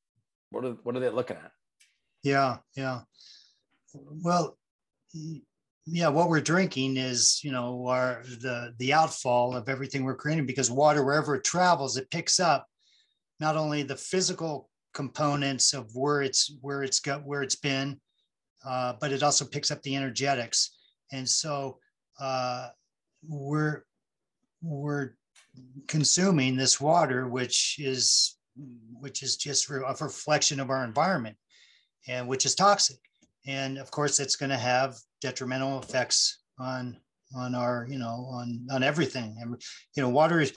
[0.51, 1.53] what are what are they looking at?
[2.23, 3.01] Yeah, yeah.
[3.95, 4.59] Well,
[5.87, 10.47] yeah, what we're drinking is, you know, our the the outfall of everything we're creating
[10.47, 12.67] because water wherever it travels, it picks up
[13.39, 18.01] not only the physical components of where it's where it's got where it's been,
[18.65, 20.77] uh, but it also picks up the energetics
[21.13, 21.79] and so
[22.21, 22.69] uh,
[23.29, 23.85] we're
[24.63, 25.13] we're
[25.87, 28.37] consuming this water, which is
[29.01, 31.37] which is just a reflection of our environment,
[32.09, 32.99] and which is toxic.
[33.47, 36.97] And of course, it's going to have detrimental effects on
[37.35, 39.37] on our you know on on everything.
[39.41, 39.63] And
[39.97, 40.53] you know, water is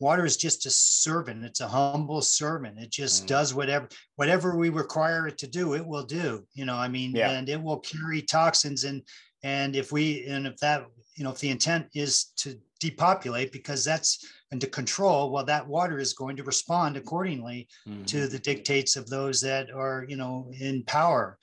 [0.00, 3.26] water is just a servant it's a humble servant it just mm.
[3.26, 3.86] does whatever
[4.16, 7.30] whatever we require it to do it will do you know i mean yeah.
[7.30, 9.02] and it will carry toxins and
[9.42, 13.84] and if we and if that you know if the intent is to depopulate because
[13.84, 18.04] that's and to control well that water is going to respond accordingly mm-hmm.
[18.04, 21.38] to the dictates of those that are you know in power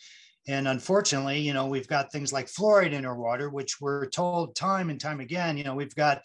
[0.47, 4.55] and unfortunately you know we've got things like fluoride in our water which we're told
[4.55, 6.21] time and time again you know we've got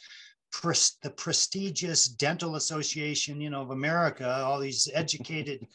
[0.51, 5.67] pres- the prestigious dental association you know of america all these educated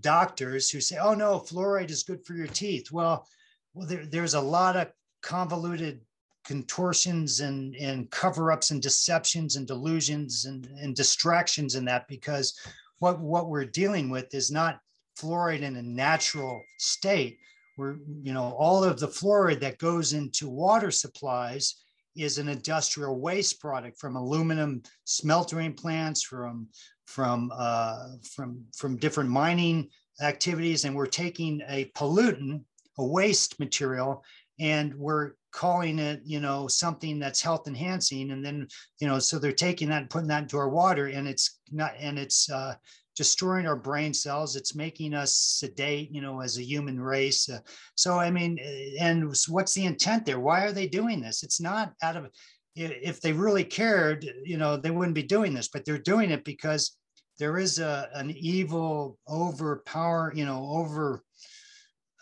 [0.00, 3.26] doctors who say oh no fluoride is good for your teeth well
[3.74, 4.88] well there, there's a lot of
[5.22, 6.00] convoluted
[6.44, 12.58] contortions and, and cover-ups and deceptions and delusions and, and distractions in that because
[12.98, 14.80] what, what we're dealing with is not
[15.16, 17.38] fluoride in a natural state.
[17.76, 21.82] We're, you know, all of the fluoride that goes into water supplies
[22.16, 26.68] is an industrial waste product from aluminum smeltering plants, from
[27.06, 29.88] from uh, from from different mining
[30.20, 32.62] activities, and we're taking a pollutant,
[32.98, 34.22] a waste material,
[34.62, 38.30] and we're calling it you know something that's health enhancing.
[38.30, 38.68] And then
[39.00, 41.92] you know so they're taking that and putting that into our water and it's not
[41.98, 42.74] and it's uh,
[43.16, 44.56] destroying our brain cells.
[44.56, 47.48] It's making us sedate you know as a human race.
[47.48, 47.58] Uh,
[47.96, 50.40] so i mean eh, and what's the intent there?
[50.40, 51.42] Why are they doing this?
[51.42, 52.30] It's not out of
[52.74, 56.42] if they really cared you know they wouldn't be doing this but they're doing it
[56.42, 56.96] because
[57.38, 61.22] there is a an evil overpower you know over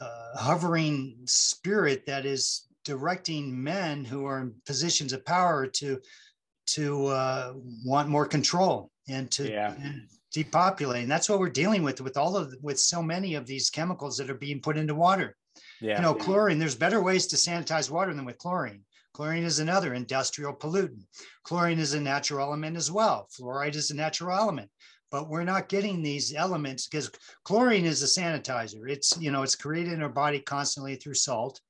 [0.00, 6.00] uh, hovering spirit that is directing men who are in positions of power to
[6.66, 7.52] to uh,
[7.84, 9.74] want more control and to yeah.
[9.74, 11.02] and depopulate.
[11.02, 14.16] And that's what we're dealing with with all of with so many of these chemicals
[14.16, 15.36] that are being put into water.
[15.80, 15.96] Yeah.
[15.96, 16.58] You know, chlorine.
[16.58, 18.82] There's better ways to sanitize water than with chlorine.
[19.12, 21.04] Chlorine is another industrial pollutant.
[21.42, 23.28] Chlorine is a natural element as well.
[23.36, 24.70] Fluoride is a natural element
[25.10, 27.10] but we're not getting these elements because
[27.44, 28.88] chlorine is a sanitizer.
[28.88, 31.60] It's, you know, it's created in our body constantly through salt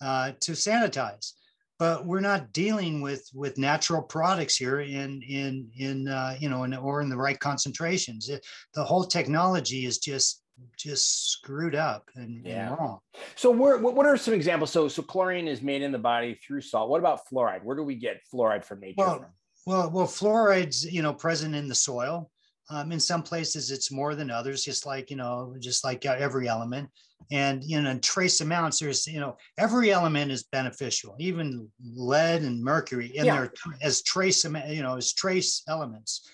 [0.00, 1.32] uh, to sanitize.
[1.78, 6.62] But we're not dealing with with natural products here in in in uh, you know
[6.62, 8.28] in, or in the right concentrations.
[8.28, 10.42] It, the whole technology is just
[10.76, 12.68] just screwed up and, yeah.
[12.68, 12.98] and wrong.
[13.34, 14.70] So what are some examples?
[14.70, 16.88] So so chlorine is made in the body through salt.
[16.88, 17.64] What about fluoride?
[17.64, 18.94] Where do we get fluoride from nature?
[18.98, 19.26] Well, from?
[19.66, 22.30] well, well, fluoride's you know present in the soil.
[22.72, 26.16] Um, in some places, it's more than others, just like, you know, just like uh,
[26.18, 26.88] every element.
[27.30, 32.42] And, you know, in trace amounts, there's, you know, every element is beneficial, even lead
[32.42, 33.36] and mercury in yeah.
[33.36, 36.30] there as trace, you know, as trace elements.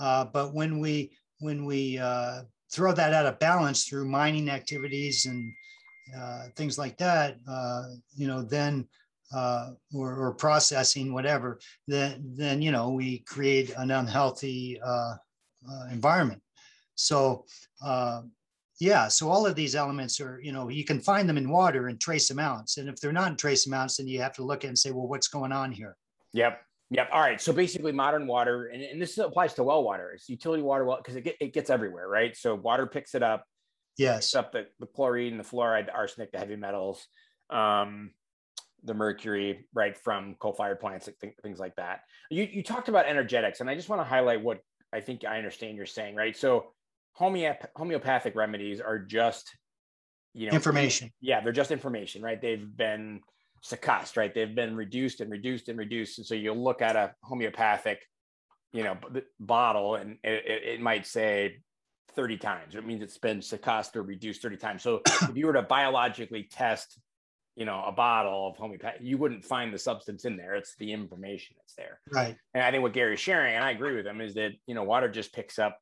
[0.00, 2.40] Uh, but when we, when we uh,
[2.72, 5.52] throw that out of balance through mining activities and
[6.18, 8.88] uh, things like that, uh, you know, then
[9.34, 15.14] uh, or, or, processing whatever, then then you know we create an unhealthy uh,
[15.70, 16.40] uh, environment.
[16.94, 17.44] So
[17.84, 18.22] uh,
[18.80, 21.88] yeah, so all of these elements are, you know, you can find them in water
[21.88, 22.78] in trace amounts.
[22.78, 24.90] And if they're not in trace amounts, then you have to look at and say,
[24.90, 25.96] well, what's going on here?
[26.32, 26.60] Yep.
[26.90, 27.08] Yep.
[27.12, 27.40] All right.
[27.40, 30.96] So basically, modern water, and, and this applies to well water, it's utility water, well,
[30.96, 32.36] because it, get, it gets everywhere, right?
[32.36, 33.44] So water picks it up.
[33.98, 34.34] Yes.
[34.34, 37.06] up the, the chlorine, the fluoride, the arsenic, the heavy metals,
[37.50, 38.10] um,
[38.82, 42.00] the mercury, right, from coal fired plants, and things like that.
[42.30, 44.58] You, you talked about energetics, and I just want to highlight what
[44.92, 46.36] I think I understand you're saying, right?
[46.36, 46.72] So
[47.18, 49.56] homeop- homeopathic remedies are just,
[50.34, 51.10] you know, information.
[51.20, 52.40] Yeah, they're just information, right?
[52.40, 53.20] They've been
[53.62, 54.34] succussed, right?
[54.34, 56.18] They've been reduced and reduced and reduced.
[56.18, 58.00] And so you'll look at a homeopathic,
[58.72, 61.58] you know, b- bottle and it, it, it might say
[62.14, 62.74] 30 times.
[62.74, 64.82] It means it's been succussed or reduced 30 times.
[64.82, 66.98] So if you were to biologically test
[67.54, 70.54] you know, a bottle of homeopathy, you wouldn't find the substance in there.
[70.54, 72.00] It's the information that's there.
[72.10, 72.34] Right.
[72.54, 74.84] And I think what Gary's sharing, and I agree with him, is that, you know,
[74.84, 75.78] water just picks up,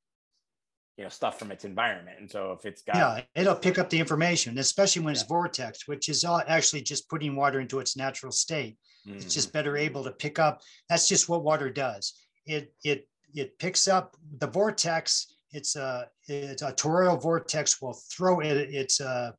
[0.96, 2.16] you know, stuff from its environment.
[2.18, 2.96] And so if it's got.
[2.96, 5.20] Yeah, it'll pick up the information, especially when yeah.
[5.20, 8.76] it's vortex, which is actually just putting water into its natural state.
[9.06, 9.18] Mm-hmm.
[9.18, 9.59] It's just mm-hmm.
[9.59, 10.62] better able to pick up.
[10.88, 12.14] That's just what water does.
[12.46, 15.37] It, it, it picks up the vortex.
[15.52, 18.56] It's a, it's a toroidal vortex will throw it.
[18.56, 19.35] It's a,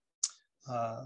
[0.72, 1.06] uh,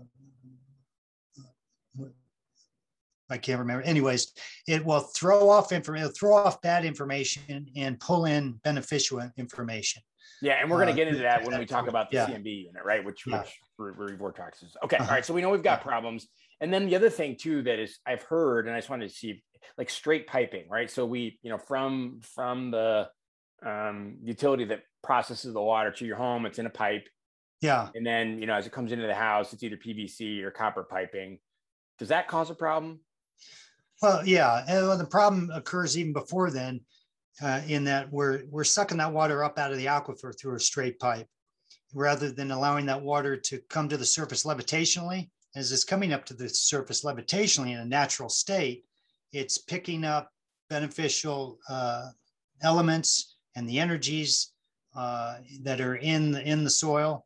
[3.29, 3.83] I can't remember.
[3.83, 4.33] Anyways,
[4.67, 10.01] it will throw off information, throw off bad information and pull in beneficial information.
[10.41, 12.27] Yeah, and we're going to get into that when we talk about the yeah.
[12.27, 13.03] CMB unit, right?
[13.03, 13.43] Which yeah.
[13.77, 14.75] which vortexes.
[14.83, 15.09] Okay, uh-huh.
[15.09, 15.25] all right.
[15.25, 16.27] So we know we've got problems,
[16.61, 19.15] and then the other thing too that is I've heard, and I just wanted to
[19.15, 19.43] see
[19.77, 20.89] like straight piping, right?
[20.89, 23.09] So we, you know, from from the
[23.65, 27.07] um, utility that processes the water to your home, it's in a pipe.
[27.61, 27.89] Yeah.
[27.95, 30.83] And then, you know, as it comes into the house, it's either PVC or copper
[30.83, 31.39] piping.
[31.97, 32.99] Does that cause a problem?
[34.01, 34.63] Well, yeah.
[34.67, 36.81] And the problem occurs even before then,
[37.41, 40.59] uh, in that we're we're sucking that water up out of the aquifer through a
[40.59, 41.27] straight pipe,
[41.93, 45.29] rather than allowing that water to come to the surface levitationally.
[45.55, 48.83] As it's coming up to the surface levitationally in a natural state,
[49.31, 50.29] it's picking up
[50.69, 52.09] beneficial uh,
[52.61, 54.51] elements and the energies
[54.95, 57.25] uh, that are in the, in the soil,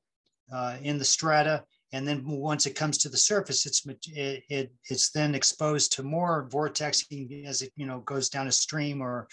[0.52, 4.72] uh, in the strata, and then once it comes to the surface, it's it, it,
[4.90, 9.28] it's then exposed to more vortexing as it you know goes down a stream or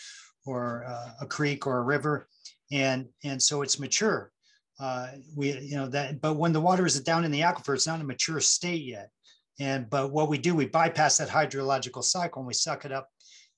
[0.47, 2.29] or uh, a creek or a river,
[2.73, 4.33] and and so it's mature.
[4.81, 7.87] Uh, we you know that, but when the water is down in the aquifer, it's
[7.87, 9.11] not a mature state yet.
[9.59, 13.09] And but what we do, we bypass that hydrological cycle and we suck it up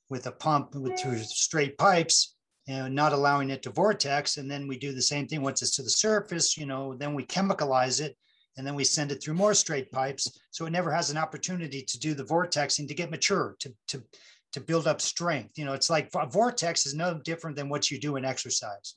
[0.09, 2.35] with a pump with through straight pipes
[2.69, 4.37] and not allowing it to vortex.
[4.37, 7.15] And then we do the same thing once it's to the surface, you know, then
[7.15, 8.17] we chemicalize it
[8.59, 10.39] and then we send it through more straight pipes.
[10.51, 14.03] So it never has an opportunity to do the vortexing to get mature, to, to,
[14.53, 15.57] to build up strength.
[15.57, 18.97] You know, it's like a vortex is no different than what you do in exercise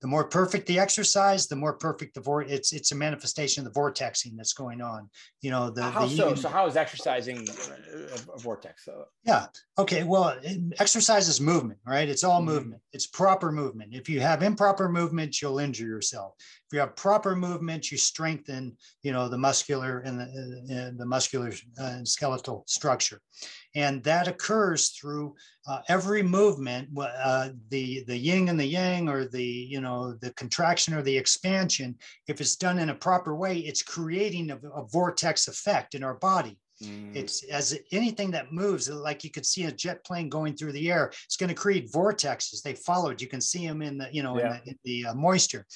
[0.00, 2.52] the more perfect the exercise, the more perfect the vortex.
[2.52, 5.10] It's it's a manifestation of the vortexing that's going on.
[5.42, 6.34] You know the how the, so?
[6.34, 8.84] So how is exercising a, vortex?
[8.84, 9.46] So, yeah.
[9.76, 10.04] Okay.
[10.04, 10.38] Well,
[10.78, 12.08] exercise is movement, right?
[12.08, 12.50] It's all mm-hmm.
[12.50, 12.82] movement.
[12.92, 13.92] It's proper movement.
[13.92, 16.34] If you have improper movement, you'll injure yourself.
[16.68, 18.76] If you have proper movement, you strengthen.
[19.02, 23.20] You know the muscular and the, uh, the muscular uh, skeletal structure
[23.74, 25.34] and that occurs through
[25.68, 30.32] uh, every movement uh, the the yin and the yang or the you know the
[30.34, 31.94] contraction or the expansion
[32.26, 36.14] if it's done in a proper way it's creating a, a vortex effect in our
[36.14, 37.14] body mm.
[37.14, 40.90] it's as anything that moves like you could see a jet plane going through the
[40.90, 44.22] air it's going to create vortexes they followed you can see them in the you
[44.22, 44.46] know yeah.
[44.46, 45.66] in the, in the uh, moisture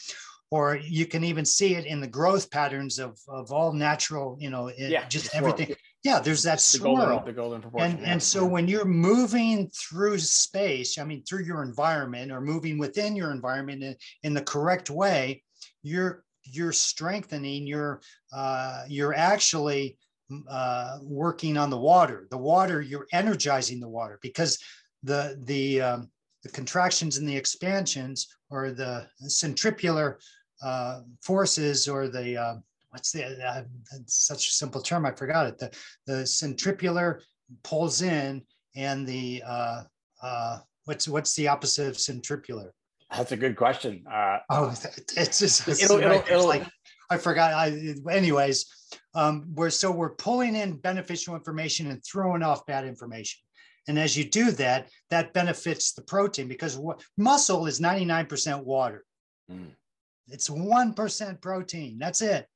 [0.53, 4.51] or you can even see it in the growth patterns of, of all natural, you
[4.51, 5.75] know, yeah, just everything.
[6.05, 9.71] Yeah there's that swirl the golden, the golden proportion and, and so when you're moving
[9.71, 14.43] through space i mean through your environment or moving within your environment in, in the
[14.43, 15.41] correct way
[15.85, 18.01] you're you're strengthening you're
[18.35, 19.97] uh, you're actually
[20.49, 22.27] uh, working on the water.
[22.31, 24.59] The water you're energizing the water because
[25.03, 26.11] the the um,
[26.43, 30.17] the contractions and the expansions or the centrifugal
[30.63, 32.55] uh, forces or the uh,
[32.91, 33.63] what's the uh,
[34.07, 35.59] such a simple term i forgot it.
[35.59, 35.71] The
[36.07, 37.19] the centrifugal
[37.63, 38.43] pulls in
[38.77, 39.83] and the uh,
[40.23, 42.71] uh, what's what's the opposite of centrifugal
[43.11, 44.05] that's a good question.
[44.11, 44.75] Uh, oh
[45.17, 46.67] it's just it's it'll, it'll, it'll, like
[47.11, 48.67] i forgot I, anyways
[49.15, 53.41] um, we're so we're pulling in beneficial information and throwing off bad information.
[53.89, 59.05] And as you do that that benefits the protein because what, muscle is 99% water.
[59.51, 59.73] Mm.
[60.33, 62.47] It's 1% protein that's it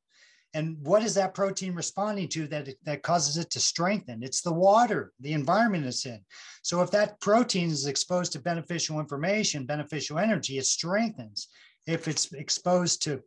[0.56, 4.22] and what is that protein responding to that, that causes it to strengthen?
[4.22, 6.20] It's the water, the environment it's in.
[6.62, 11.48] So if that protein is exposed to beneficial information, beneficial energy, it strengthens.
[11.86, 13.20] If it's exposed to,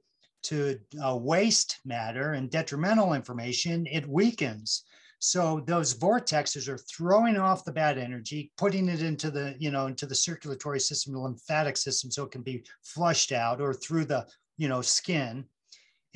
[0.46, 4.84] to uh, waste matter and detrimental information, it weakens.
[5.20, 9.88] So those vortexes are throwing off the bad energy, putting it into the, you know,
[9.88, 14.06] into the circulatory system, the lymphatic system, so it can be flushed out or through
[14.06, 14.26] the,
[14.58, 15.44] you know, skin.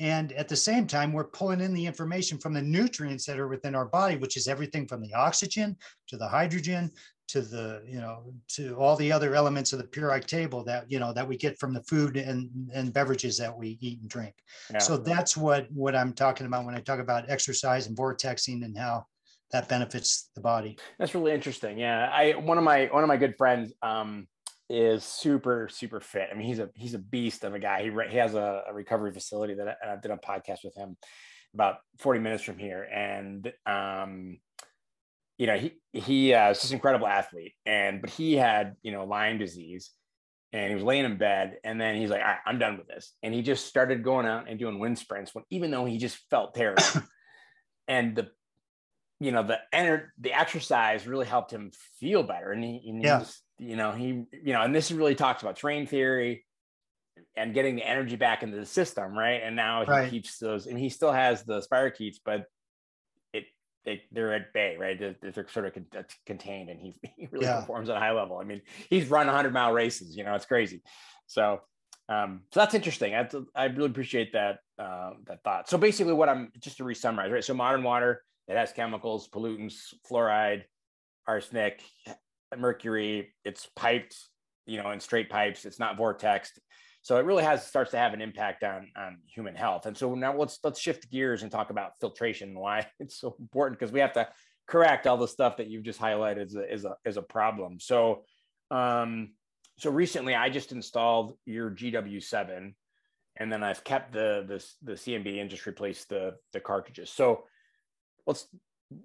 [0.00, 3.46] And at the same time, we're pulling in the information from the nutrients that are
[3.46, 5.76] within our body, which is everything from the oxygen
[6.08, 6.90] to the hydrogen
[7.28, 10.98] to the, you know, to all the other elements of the periodic table that, you
[10.98, 14.34] know, that we get from the food and, and beverages that we eat and drink.
[14.72, 14.78] Yeah.
[14.78, 18.76] So that's what, what I'm talking about when I talk about exercise and vortexing and
[18.76, 19.04] how
[19.52, 20.78] that benefits the body.
[20.98, 21.78] That's really interesting.
[21.78, 22.10] Yeah.
[22.12, 24.26] I, one of my, one of my good friends, um,
[24.70, 26.28] is super super fit.
[26.32, 27.82] I mean, he's a he's a beast of a guy.
[27.82, 30.74] He re- he has a, a, recovery facility that I, I, did a podcast with
[30.74, 30.96] him
[31.52, 34.38] about 40 minutes from here, and um,
[35.38, 39.04] you know he he uh, is this incredible athlete, and but he had you know
[39.04, 39.90] Lyme disease,
[40.52, 42.86] and he was laying in bed, and then he's like, All right, I'm done with
[42.86, 45.98] this, and he just started going out and doing wind sprints when even though he
[45.98, 46.82] just felt terrible,
[47.88, 48.28] and the
[49.20, 52.52] you know the ener- the exercise really helped him feel better.
[52.52, 53.24] And he, and yeah.
[53.58, 56.44] you know he you know and this really talks about terrain theory
[57.36, 59.40] and getting the energy back into the system right?
[59.42, 60.10] And now he right.
[60.10, 62.46] keeps those and he still has the spirochetes but
[63.84, 67.28] they, they're at bay right they're, they're sort of con- uh, contained and he, he
[67.30, 67.60] really yeah.
[67.60, 68.60] performs at a high level i mean
[68.90, 70.82] he's run 100 mile races you know it's crazy
[71.26, 71.60] so
[72.08, 73.14] um, so that's interesting.
[73.14, 75.68] I, I really appreciate that uh, that thought.
[75.68, 77.44] So basically, what I'm just to re-summarize, right?
[77.44, 80.64] So modern water, it has chemicals, pollutants, fluoride,
[81.26, 81.82] arsenic,
[82.56, 83.32] mercury.
[83.44, 84.16] It's piped,
[84.66, 85.64] you know, in straight pipes.
[85.64, 86.52] It's not vortex.
[87.04, 89.84] So it really has starts to have an impact on on human health.
[89.84, 93.36] And so now let's let's shift gears and talk about filtration and why it's so
[93.38, 94.26] important because we have to
[94.66, 97.78] correct all the stuff that you've just highlighted as a as a, as a problem.
[97.78, 98.24] So
[98.70, 99.34] um,
[99.76, 102.72] so recently I just installed your GW7
[103.36, 107.10] and then I've kept the the the CMB and just replaced the the cartridges.
[107.10, 107.44] So
[108.26, 108.48] let's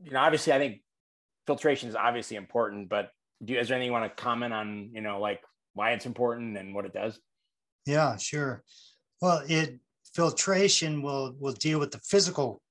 [0.04, 0.84] you know obviously I think
[1.48, 3.10] filtration is obviously important, but
[3.44, 5.42] do you, is there anything you want to comment on you know like
[5.74, 7.20] why it's important and what it does?
[7.90, 8.64] Yeah, sure.
[9.22, 9.80] Well, it
[10.14, 12.62] filtration will will deal with the physical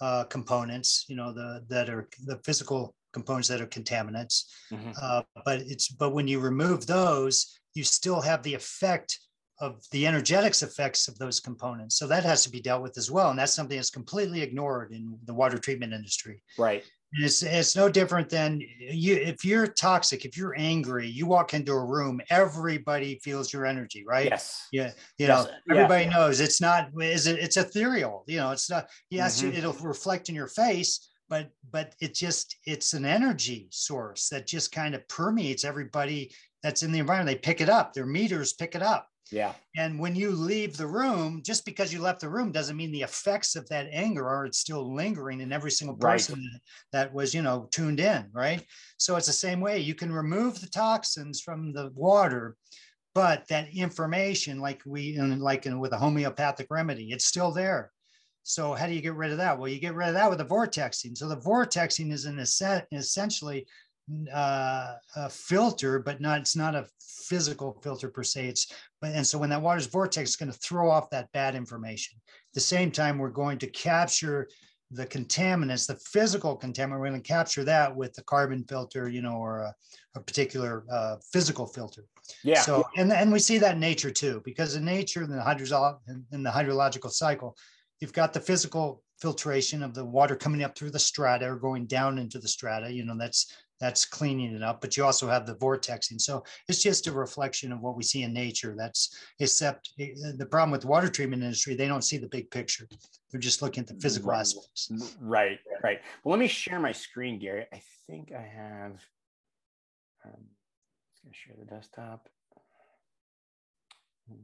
[0.00, 4.44] uh, components, you know, the that are the physical components that are contaminants.
[4.72, 4.90] Mm-hmm.
[5.00, 9.18] Uh, but it's but when you remove those, you still have the effect
[9.60, 11.96] of the energetics effects of those components.
[11.96, 14.92] So that has to be dealt with as well, and that's something that's completely ignored
[14.92, 16.42] in the water treatment industry.
[16.58, 16.84] Right.
[17.12, 21.72] It's it's no different than you if you're toxic, if you're angry, you walk into
[21.72, 24.26] a room, everybody feels your energy, right?
[24.26, 24.68] Yes.
[24.72, 24.88] Yeah.
[25.16, 25.46] You yes.
[25.46, 26.10] know, everybody yeah.
[26.10, 28.24] knows it's not is it it's ethereal.
[28.26, 29.56] You know, it's not yes, mm-hmm.
[29.56, 34.70] it'll reflect in your face, but but it just it's an energy source that just
[34.70, 36.30] kind of permeates everybody
[36.62, 37.34] that's in the environment.
[37.34, 39.08] They pick it up, their meters pick it up.
[39.30, 39.52] Yeah.
[39.76, 43.02] And when you leave the room, just because you left the room doesn't mean the
[43.02, 46.60] effects of that anger are still lingering in every single person right.
[46.92, 48.64] that was, you know, tuned in, right?
[48.96, 49.78] So it's the same way.
[49.78, 52.56] You can remove the toxins from the water,
[53.14, 57.92] but that information, like we like in, with a homeopathic remedy, it's still there.
[58.44, 59.58] So how do you get rid of that?
[59.58, 61.18] Well, you get rid of that with the vortexing.
[61.18, 63.66] So the vortexing is an essentially
[64.32, 68.48] uh, a filter, but not it's not a physical filter per se.
[68.48, 71.54] It's but and so when that water's vortex is going to throw off that bad
[71.54, 72.18] information.
[72.26, 74.48] At the same time, we're going to capture
[74.90, 77.00] the contaminants, the physical contaminant.
[77.00, 79.74] We're going to capture that with the carbon filter, you know, or a,
[80.14, 82.04] a particular uh, physical filter.
[82.42, 82.62] Yeah.
[82.62, 86.00] So and and we see that in nature too, because in nature, in the hydro
[86.32, 87.56] in the hydrological cycle,
[88.00, 91.86] you've got the physical filtration of the water coming up through the strata or going
[91.86, 92.90] down into the strata.
[92.90, 96.20] You know, that's that's cleaning it up, but you also have the vortexing.
[96.20, 98.74] So it's just a reflection of what we see in nature.
[98.76, 102.50] That's except eh, the problem with the water treatment industry, they don't see the big
[102.50, 102.88] picture.
[103.30, 104.40] They're just looking at the physical right.
[104.40, 105.16] aspects.
[105.20, 106.00] Right, right.
[106.24, 107.66] Well, let me share my screen, Gary.
[107.72, 108.92] I think I have,
[110.24, 112.28] um, let's gonna share the desktop.
[114.28, 114.34] Hmm.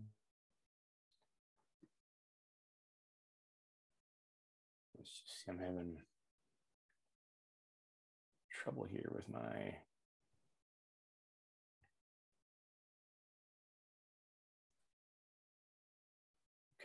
[4.97, 5.97] Let's just see, I'm having
[8.65, 9.77] trouble here with my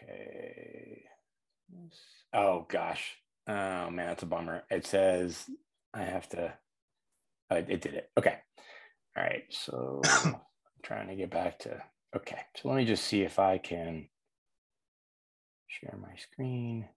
[0.04, 1.04] Okay.
[2.34, 3.16] Oh gosh.
[3.48, 4.64] Oh man, that's a bummer.
[4.70, 5.46] It says
[5.94, 6.54] I have to.
[7.50, 8.10] Oh, it did it.
[8.18, 8.36] Okay.
[9.16, 9.44] All right.
[9.50, 10.36] So I'm
[10.84, 11.82] trying to get back to.
[12.16, 12.40] Okay.
[12.58, 14.10] So let me just see if I can
[15.68, 16.88] share my screen.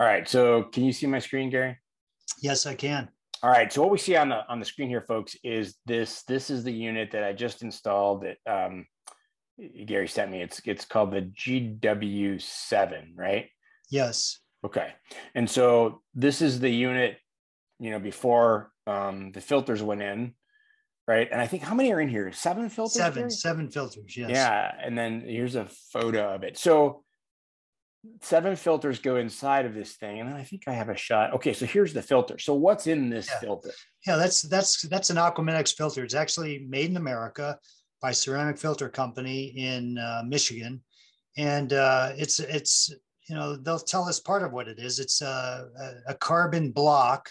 [0.00, 0.26] All right.
[0.26, 1.76] So can you see my screen, Gary?
[2.40, 3.10] Yes, I can.
[3.42, 3.70] All right.
[3.70, 6.22] So what we see on the on the screen here, folks, is this.
[6.22, 8.24] This is the unit that I just installed.
[8.24, 8.86] That um,
[9.84, 10.40] Gary sent me.
[10.40, 13.48] It's it's called the GW7, right?
[13.90, 14.38] Yes.
[14.64, 14.88] Okay.
[15.34, 17.18] And so this is the unit,
[17.78, 20.34] you know, before um, the filters went in,
[21.06, 21.28] right?
[21.30, 22.32] And I think how many are in here?
[22.32, 22.94] Seven filters.
[22.94, 23.30] Seven.
[23.30, 24.16] Seven filters.
[24.16, 24.30] Yes.
[24.30, 24.72] Yeah.
[24.82, 26.56] And then here's a photo of it.
[26.56, 27.04] So
[28.22, 31.32] seven filters go inside of this thing and i think i have a shot.
[31.34, 32.38] Okay so here's the filter.
[32.38, 33.40] So what's in this yeah.
[33.40, 33.70] filter?
[34.06, 36.04] Yeah that's that's that's an Aquamedix filter.
[36.04, 37.58] It's actually made in america
[38.00, 40.82] by ceramic filter company in uh, michigan.
[41.36, 42.92] And uh, it's it's
[43.28, 44.98] you know they'll tell us part of what it is.
[44.98, 47.28] It's a, a, a carbon block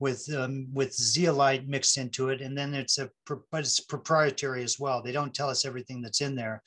[0.00, 4.80] with um, with zeolite mixed into it and then it's a but it's proprietary as
[4.80, 5.00] well.
[5.00, 6.62] They don't tell us everything that's in there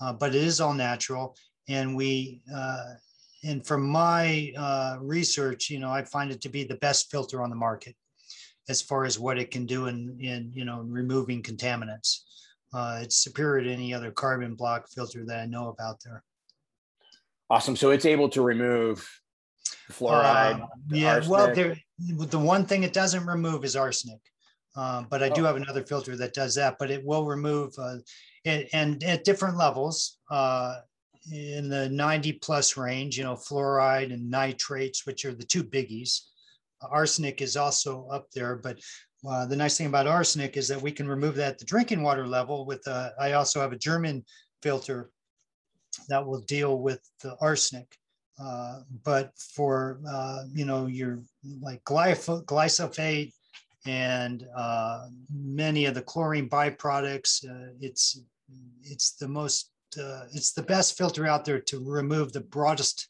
[0.00, 1.36] uh, but it is all natural
[1.68, 2.94] and we uh,
[3.44, 7.42] and from my uh, research, you know, I find it to be the best filter
[7.42, 7.94] on the market
[8.68, 12.20] as far as what it can do in in you know removing contaminants.
[12.72, 16.22] Uh, it's superior to any other carbon block filter that I know about there.
[17.48, 17.76] Awesome.
[17.76, 19.08] So it's able to remove
[19.90, 20.60] fluoride.
[20.60, 21.14] Uh, yeah.
[21.14, 21.30] Arsenic.
[21.30, 24.20] Well, there, the one thing it doesn't remove is arsenic.
[24.76, 25.46] Um, but I do oh.
[25.46, 27.96] have another filter that does that, but it will remove uh,
[28.44, 30.18] it, and at different levels.
[30.30, 30.76] Uh,
[31.32, 36.20] in the 90 plus range, you know, fluoride and nitrates, which are the two biggies.
[36.82, 38.78] Arsenic is also up there, but
[39.28, 42.02] uh, the nice thing about arsenic is that we can remove that at the drinking
[42.02, 44.24] water level with, uh, I also have a German
[44.62, 45.10] filter
[46.08, 47.96] that will deal with the arsenic.
[48.40, 51.20] uh, but for uh, you know your
[51.60, 53.32] like glyphosate
[53.86, 58.20] and uh, many of the chlorine byproducts, uh, it's
[58.82, 63.08] it's the most uh, it's the best filter out there to remove the broadest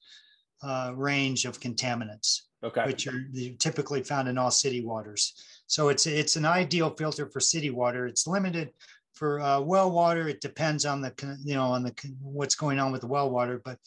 [0.62, 2.84] uh, range of contaminants, okay.
[2.86, 3.24] which are
[3.58, 5.34] typically found in all city waters.
[5.66, 8.06] So it's it's an ideal filter for city water.
[8.06, 8.70] It's limited
[9.14, 10.28] for uh, well water.
[10.28, 11.12] It depends on the
[11.44, 13.78] you know on the what's going on with the well water, but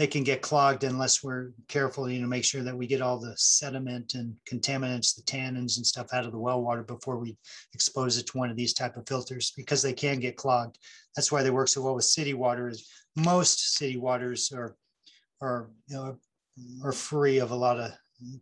[0.00, 3.18] they can get clogged unless we're careful, you know, make sure that we get all
[3.18, 7.36] the sediment and contaminants, the tannins and stuff out of the well water before we
[7.74, 10.78] expose it to one of these type of filters because they can get clogged.
[11.14, 12.68] That's why they work so well with city water.
[12.68, 14.74] Is most city waters are
[15.42, 16.16] are you know
[16.82, 17.92] are free of a lot of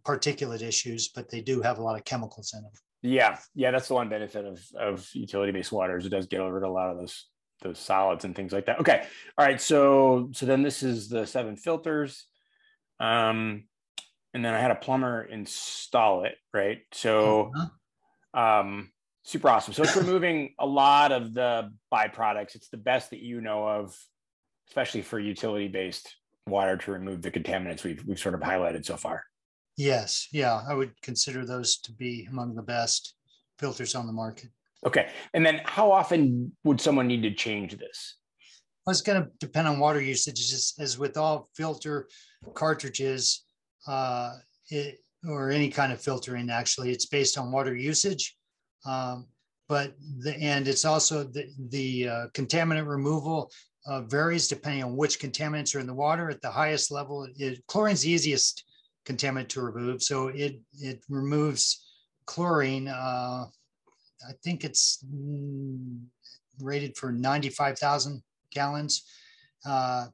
[0.05, 2.73] particulate issues, but they do have a lot of chemicals in them.
[3.03, 6.05] Yeah, yeah, that's the one benefit of of utility based waters.
[6.05, 7.27] It does get rid of a lot of those
[7.63, 8.81] those solids and things like that.
[8.81, 9.05] Okay.
[9.37, 9.61] All right.
[9.61, 12.27] So so then this is the seven filters.
[13.01, 13.65] Um
[14.35, 16.79] and then I had a plumber install it, right?
[16.93, 18.41] So uh-huh.
[18.41, 18.93] um
[19.23, 19.75] super awesome.
[19.75, 22.55] So it's removing a lot of the byproducts.
[22.55, 23.97] It's the best that you know of,
[24.69, 26.15] especially for utility based
[26.47, 29.25] water to remove the contaminants we've we've sort of highlighted so far.
[29.79, 33.15] Yes, yeah, I would consider those to be among the best
[33.61, 34.51] filters on the market.
[34.85, 35.09] Okay.
[35.35, 38.17] And then how often would someone need to change this?
[38.85, 42.09] Well, it's going to depend on water usage, just as with all filter
[42.55, 43.45] cartridges
[43.87, 44.35] uh,
[44.69, 44.99] it,
[45.29, 48.37] or any kind of filtering, actually, it's based on water usage.
[48.85, 49.29] Um,
[49.69, 53.53] but the, and it's also the, the uh, contaminant removal
[53.87, 56.31] uh, varies depending on which contaminants are in the water.
[56.31, 58.65] At the highest level, it, chlorine's the easiest
[59.09, 60.03] contaminant to remove.
[60.03, 61.85] So it, it removes
[62.27, 63.47] chlorine uh,
[64.27, 66.01] I think it's mm,
[66.61, 69.03] rated for 95,000 gallons.
[69.65, 70.07] Uh,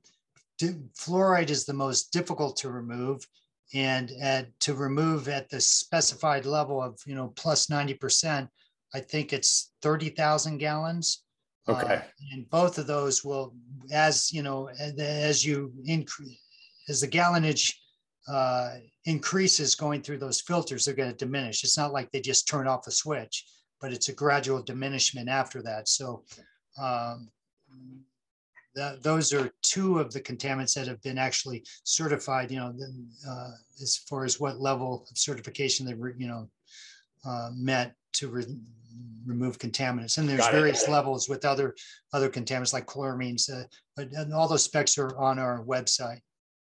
[0.60, 3.26] fluoride is the most difficult to remove
[3.72, 8.48] and at, to remove at the specified level of you know plus 90%
[8.94, 11.24] i think it's 30000 gallons
[11.68, 12.00] okay uh,
[12.32, 13.52] and both of those will
[13.92, 16.38] as you know as you increase
[16.88, 17.74] as the gallonage
[18.28, 22.48] uh, increases going through those filters they're going to diminish it's not like they just
[22.48, 23.44] turn off a switch
[23.84, 25.88] but it's a gradual diminishment after that.
[25.88, 26.24] So
[26.80, 27.28] um,
[29.02, 32.74] those are two of the contaminants that have been actually certified, you know,
[33.28, 33.50] uh,
[33.82, 36.48] as far as what level of certification they've, you know,
[37.26, 38.56] uh, met to re-
[39.26, 40.16] remove contaminants.
[40.16, 41.74] And there's various levels with other
[42.14, 43.64] other contaminants like chloramines, uh,
[43.96, 46.20] but all those specs are on our website.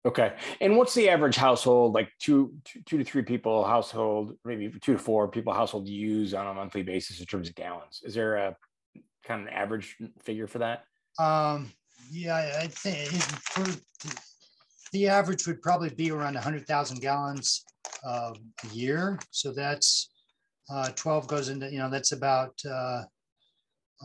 [0.05, 0.33] Okay.
[0.61, 4.93] And what's the average household, like two, two, two to three people household, maybe two
[4.93, 8.01] to four people household use on a monthly basis in terms of gallons?
[8.03, 8.55] Is there a
[9.25, 10.83] kind of an average figure for that?
[11.19, 11.71] Um,
[12.09, 13.65] yeah, I think for
[14.93, 17.65] the average would probably be around 100,000 gallons
[18.05, 18.33] uh,
[18.63, 19.19] a year.
[19.31, 20.11] So that's
[20.71, 23.03] uh, 12 goes into, you know, that's about uh,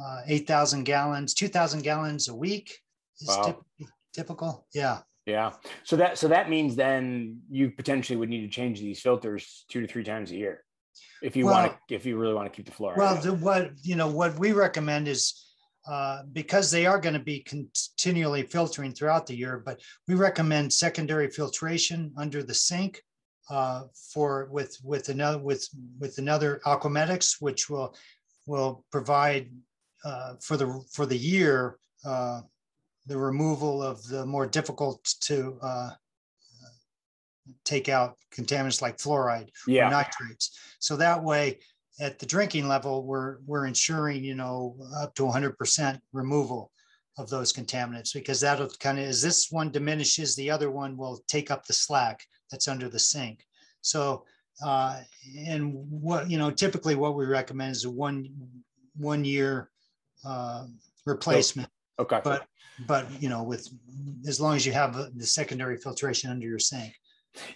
[0.01, 2.77] uh 8,000 gallons, 2,000 gallons a week
[3.21, 3.45] is wow.
[3.81, 4.67] typ- typical.
[4.75, 5.01] Yeah.
[5.27, 5.53] Yeah.
[5.85, 9.81] So that so that means then you potentially would need to change these filters two
[9.81, 10.65] to three times a year
[11.23, 12.99] if you well, want to if you really want to keep the fluoride.
[12.99, 15.43] Well, the, what you know what we recommend is
[15.89, 20.73] uh, because they are going to be continually filtering throughout the year, but we recommend
[20.73, 23.03] secondary filtration under the sink
[23.51, 25.69] uh, for with with another with
[25.99, 27.95] with another Aquamedix, which will
[28.47, 29.51] will provide
[30.05, 32.43] uh, for the for the year uh,
[33.07, 35.91] the removal of the more difficult to uh,
[37.65, 39.89] take out contaminants like fluoride yeah.
[39.89, 40.59] or nitrates.
[40.79, 41.59] So that way,
[42.01, 46.71] at the drinking level, we're we're ensuring you know up to 100% removal
[47.19, 51.23] of those contaminants because that'll kind of as this one diminishes, the other one will
[51.29, 53.45] take up the slack that's under the sink.
[53.81, 54.25] So
[54.65, 55.01] uh,
[55.47, 58.29] and what you know typically what we recommend is a one
[58.97, 59.71] one year
[60.25, 60.67] uh,
[61.07, 61.69] replacement.
[61.99, 62.21] Okay.
[62.25, 62.47] But
[62.87, 63.69] but you know, with
[64.27, 66.95] as long as you have the secondary filtration under your sink.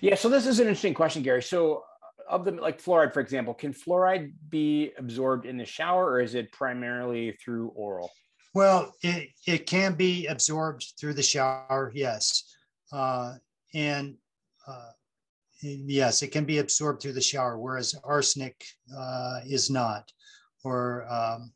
[0.01, 0.15] Yeah.
[0.15, 1.43] So this is an interesting question, Gary.
[1.43, 1.85] So
[2.29, 6.35] of the like fluoride, for example, can fluoride be absorbed in the shower or is
[6.35, 8.11] it primarily through oral?
[8.55, 12.57] Well, it, it can be absorbed through the shower, yes.
[12.93, 13.35] Uh,
[13.75, 14.17] and
[14.67, 14.91] uh,
[15.63, 18.65] yes, it can be absorbed through the shower, whereas arsenic
[18.97, 20.11] uh, is not.
[20.65, 21.53] Or, um,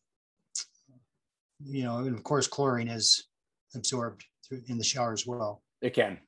[1.64, 3.26] you know, and of course, chlorine is
[3.74, 5.62] absorbed through in the shower as well.
[5.80, 6.18] It can.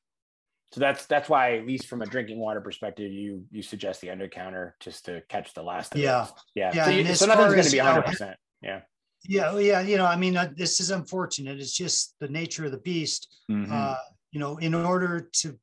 [0.73, 4.09] So that's that's why, at least from a drinking water perspective, you you suggest the
[4.09, 5.95] under counter just to catch the last.
[5.95, 6.27] yeah.
[6.53, 6.85] yeah, yeah.
[6.85, 8.37] So, you, so nothing's going to be hundred percent.
[8.61, 8.81] Yeah.
[9.27, 9.81] Yeah, yeah.
[9.81, 11.59] You know, I mean, uh, this is unfortunate.
[11.59, 13.43] It's just the nature of the beast.
[13.49, 13.71] Mm-hmm.
[13.73, 13.95] Uh,
[14.31, 15.57] you know, in order to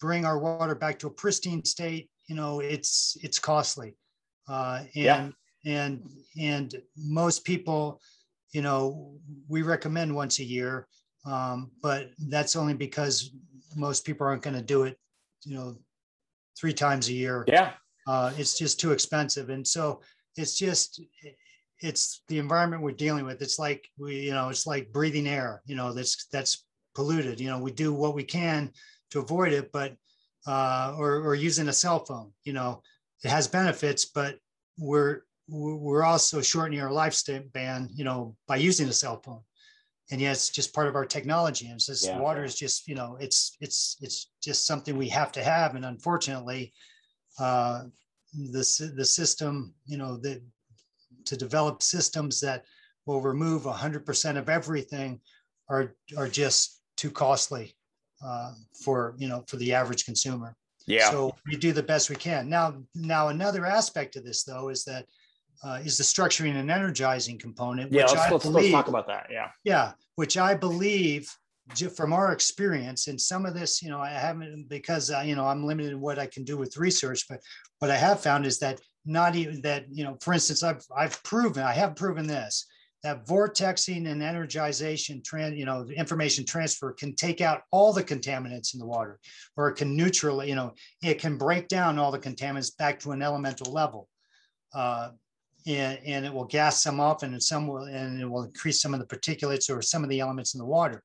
[0.00, 3.96] bring our water back to a pristine state, you know, it's it's costly.
[4.48, 5.28] Uh, and Yeah.
[5.66, 6.02] and
[6.40, 8.00] and most people,
[8.52, 9.14] you know,
[9.48, 10.86] we recommend once a year,
[11.24, 13.30] um, but that's only because
[13.76, 14.98] most people aren't going to do it,
[15.44, 15.76] you know,
[16.58, 17.44] three times a year.
[17.46, 17.72] Yeah.
[18.06, 20.00] Uh, it's just too expensive, and so
[20.36, 21.00] it's just
[21.80, 23.40] it's the environment we're dealing with.
[23.42, 27.40] It's like we, you know, it's like breathing air, you know, that's that's polluted.
[27.40, 28.70] You know, we do what we can
[29.10, 29.94] to avoid it, but
[30.46, 32.82] uh, or or using a cell phone, you know,
[33.22, 34.36] it has benefits, but
[34.78, 35.20] we're
[35.50, 39.40] we're also shortening our lifespan, you know, by using a cell phone.
[40.10, 41.66] And yeah, it's just part of our technology.
[41.66, 42.20] And it's just Yeah.
[42.20, 45.74] water is just, you know, it's it's it's just something we have to have.
[45.74, 46.72] And unfortunately,
[47.38, 47.84] uh,
[48.32, 50.42] the the system, you know, that
[51.26, 52.64] to develop systems that
[53.06, 55.20] will remove 100% of everything
[55.68, 57.76] are are just too costly
[58.24, 58.52] uh,
[58.84, 60.56] for you know for the average consumer.
[60.86, 61.10] Yeah.
[61.10, 62.48] So we do the best we can.
[62.48, 65.06] Now, now another aspect of this though is that
[65.62, 68.02] uh, is the structuring and energizing component, yeah.
[68.02, 69.26] which Let's, I let's, let's believe, talk about that.
[69.30, 69.48] Yeah.
[69.64, 71.30] yeah, which I believe
[71.94, 75.46] from our experience and some of this, you know, I haven't because uh, you know
[75.46, 77.40] I'm limited in what I can do with research, but
[77.78, 81.22] what I have found is that not even that, you know, for instance, I've I've
[81.22, 82.66] proven I have proven this
[83.02, 88.74] that vortexing and energization, tran, you know, information transfer can take out all the contaminants
[88.74, 89.18] in the water,
[89.56, 93.12] or it can neutral, you know, it can break down all the contaminants back to
[93.12, 94.06] an elemental level.
[94.74, 95.10] Uh,
[95.66, 98.94] and, and it will gas some off and some will and it will increase some
[98.94, 101.02] of the particulates or some of the elements in the water.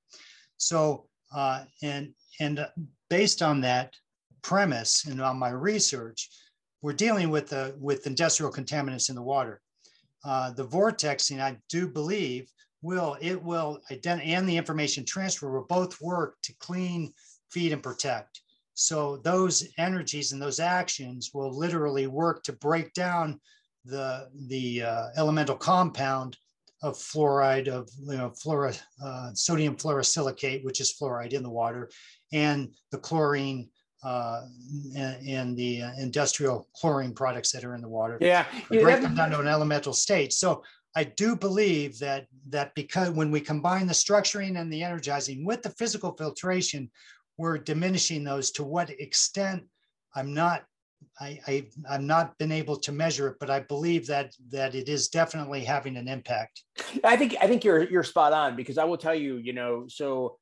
[0.57, 2.67] So uh, and and
[3.09, 3.93] based on that
[4.41, 6.29] premise and on my research,
[6.81, 9.61] we're dealing with the with industrial contaminants in the water.
[10.23, 12.49] Uh, the vortexing, I do believe,
[12.81, 17.13] will it will identify and the information transfer will both work to clean,
[17.51, 18.41] feed, and protect.
[18.75, 23.39] So those energies and those actions will literally work to break down
[23.85, 26.37] the the uh, elemental compound
[26.81, 31.89] of fluoride of you know fluora, uh, sodium fluorosilicate, which is fluoride in the water,
[32.33, 33.69] and the chlorine
[34.03, 34.41] uh,
[34.95, 38.17] and, and the uh, industrial chlorine products that are in the water.
[38.21, 38.45] Yeah.
[38.69, 40.31] We Yeah, break them down to an elemental state.
[40.31, 40.63] So
[40.95, 45.63] I do believe that that because when we combine the structuring and the energizing with
[45.63, 46.91] the physical filtration,
[47.37, 48.51] we're diminishing those.
[48.51, 49.63] To what extent,
[50.15, 50.63] I'm not.
[51.19, 54.89] I, I I'm not been able to measure it, but I believe that that it
[54.89, 56.63] is definitely having an impact.
[57.03, 59.85] I think I think you're you're spot on because I will tell you, you know,
[59.87, 60.37] so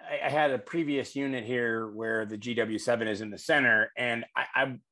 [0.00, 4.24] I, I had a previous unit here where the GW7 is in the center, and
[4.36, 4.82] I, I'm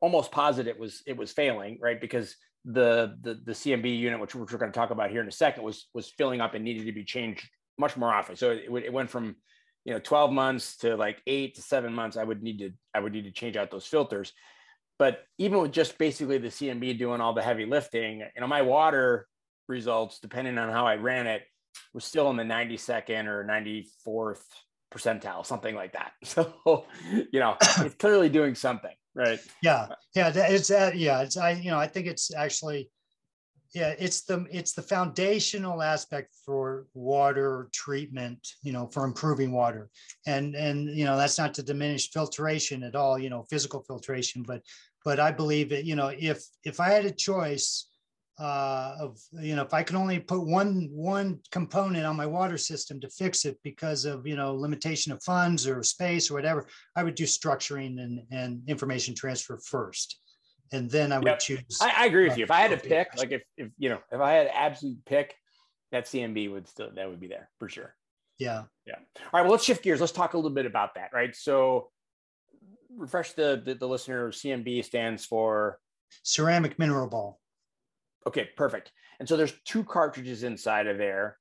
[0.00, 2.00] almost positive it was it was failing, right?
[2.00, 5.28] Because the the the CMB unit, which, which we're going to talk about here in
[5.28, 7.48] a second, was was filling up and needed to be changed
[7.78, 8.36] much more often.
[8.36, 9.36] So it, it went from
[9.84, 12.16] you know 12 months to like eight to seven months.
[12.16, 14.32] I would need to I would need to change out those filters.
[14.98, 18.62] But even with just basically the CMB doing all the heavy lifting, you know, my
[18.62, 19.28] water
[19.68, 21.42] results, depending on how I ran it,
[21.94, 24.42] was still in the 92nd or 94th
[24.92, 26.12] percentile, something like that.
[26.24, 26.86] So,
[27.32, 29.38] you know, it's clearly doing something, right?
[29.62, 30.92] Yeah, yeah, it's that.
[30.92, 31.52] Uh, yeah, it's I.
[31.52, 32.90] You know, I think it's actually,
[33.74, 38.46] yeah, it's the it's the foundational aspect for water treatment.
[38.62, 39.90] You know, for improving water,
[40.26, 43.18] and and you know that's not to diminish filtration at all.
[43.18, 44.62] You know, physical filtration, but
[45.04, 47.88] but I believe that you know if if I had a choice
[48.38, 52.56] uh, of you know if I could only put one one component on my water
[52.56, 56.66] system to fix it because of you know limitation of funds or space or whatever,
[56.96, 60.18] I would do structuring and, and information transfer first.
[60.72, 61.38] And then I would Yep.
[61.38, 61.78] choose.
[61.80, 62.44] I, I agree with you.
[62.44, 65.34] If I had to pick, like if, if, you know, if I had absolute pick,
[65.92, 67.94] that CMB would still, that would be there for sure.
[68.38, 68.64] Yeah.
[68.86, 68.96] Yeah.
[68.96, 70.00] All right, well, let's shift gears.
[70.00, 71.34] Let's talk a little bit about that, right?
[71.34, 71.90] So
[72.94, 75.78] refresh the, the, the listener, CMB stands for
[76.22, 77.40] Ceramic mineral ball.
[78.26, 78.92] Okay, perfect.
[79.18, 81.38] And so there's two cartridges inside of there.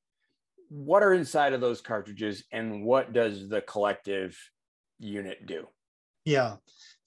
[0.70, 4.38] What are inside of those cartridges and what does the collective
[5.00, 5.68] unit do?
[6.26, 6.58] Yeah.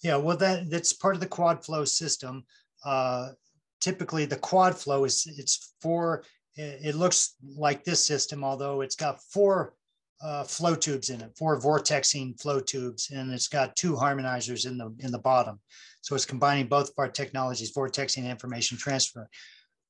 [0.03, 0.17] Yeah.
[0.17, 2.45] Well, that that's part of the quad flow system.
[2.85, 3.31] Uh,
[3.81, 6.25] typically the quad flow is it's four,
[6.57, 9.75] it, looks like this system, although it's got four
[10.23, 14.77] uh, flow tubes in it, four vortexing flow tubes, and it's got two harmonizers in
[14.77, 15.59] the in the bottom.
[16.03, 19.29] So it's combining both of our technologies, vortexing and information transfer.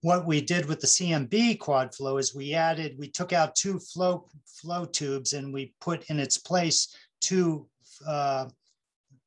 [0.02, 3.78] What we did with the CMB quad flow is we added, we took out two
[3.78, 7.68] flow flow tubes and we put in its place two
[8.06, 8.46] uh,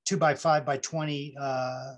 [0.06, 1.93] two by five by 20 uh,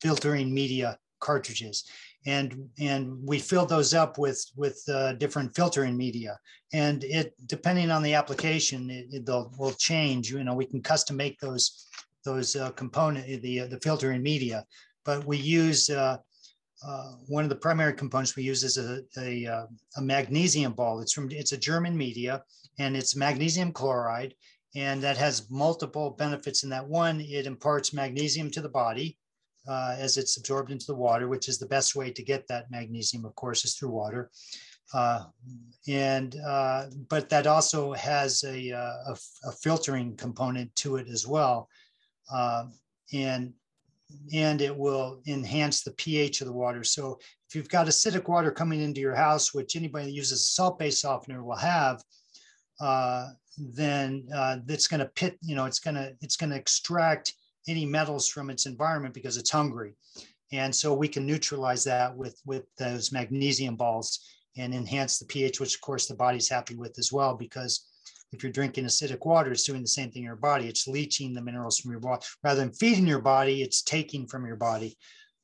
[0.00, 1.84] filtering media cartridges.
[2.26, 6.38] and and we fill those up with with uh, different filtering media.
[6.72, 10.30] And it depending on the application it, it they'll change.
[10.30, 11.64] You know we can custom make those
[12.24, 14.64] those uh, component the uh, the filtering media.
[15.04, 16.16] But we use uh,
[16.86, 19.66] uh, one of the primary components we use is a, a, uh,
[19.96, 21.00] a magnesium ball.
[21.00, 22.42] It's from it's a german media
[22.78, 24.34] and it's magnesium chloride
[24.74, 29.16] and that has multiple benefits in that one it imparts magnesium to the body
[29.68, 32.70] uh, as it's absorbed into the water, which is the best way to get that
[32.70, 34.30] magnesium, of course, is through water.
[34.92, 35.24] Uh,
[35.88, 39.16] and uh, but that also has a, uh, a,
[39.46, 41.68] a, filtering component to it as well,
[42.30, 42.66] uh,
[43.12, 43.52] and
[44.32, 46.84] and it will enhance the pH of the water.
[46.84, 47.18] So
[47.48, 51.00] if you've got acidic water coming into your house, which anybody that uses a salt-based
[51.00, 52.02] softener will have,
[52.80, 54.26] uh, then
[54.68, 55.38] it's going to pit.
[55.42, 57.34] You know, it's going to it's going to extract
[57.68, 59.94] any metals from its environment because it's hungry.
[60.52, 64.20] And so we can neutralize that with, with those magnesium balls
[64.56, 67.88] and enhance the pH, which of course the body's happy with as well, because
[68.32, 70.68] if you're drinking acidic water, it's doing the same thing in your body.
[70.68, 72.24] It's leaching the minerals from your body.
[72.42, 74.96] Rather than feeding your body, it's taking from your body.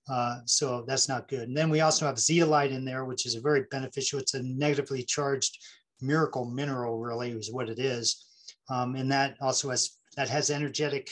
[0.08, 1.48] Uh, so that's not good.
[1.48, 4.18] And then we also have zeolite in there, which is a very beneficial.
[4.18, 5.58] It's a negatively charged
[6.00, 8.26] miracle mineral, really, is what it is.
[8.68, 11.10] Um, and that also has that has energetic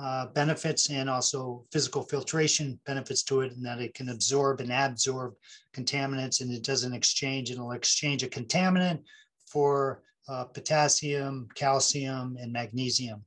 [0.00, 4.72] uh, benefits and also physical filtration benefits to it, and that it can absorb and
[4.72, 5.34] absorb
[5.74, 7.50] contaminants, and it doesn't exchange.
[7.50, 9.02] It'll exchange a contaminant
[9.46, 13.24] for uh, potassium, calcium, and magnesium.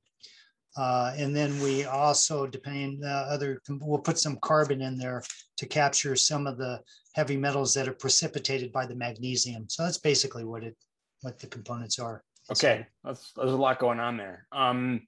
[0.76, 5.22] Uh, and then we also, depending uh, other, we'll put some carbon in there
[5.58, 6.80] to capture some of the
[7.14, 9.66] heavy metals that are precipitated by the magnesium.
[9.70, 10.76] So that's basically what it,
[11.24, 12.24] what the components are.
[12.52, 14.46] Okay, that's, there's a lot going on there.
[14.52, 15.08] Um,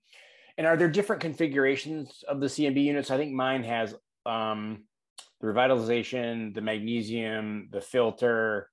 [0.58, 3.12] and are there different configurations of the CMB units?
[3.12, 3.94] I think mine has
[4.26, 4.84] um,
[5.42, 8.70] the revitalization, the magnesium, the filter,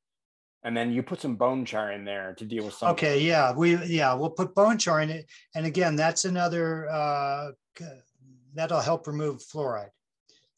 [0.62, 2.90] and then you put some bone char in there to deal with some.
[2.90, 5.26] Okay, yeah, we yeah we'll put bone char in it,
[5.56, 7.50] and again that's another uh,
[8.54, 9.90] that'll help remove fluoride.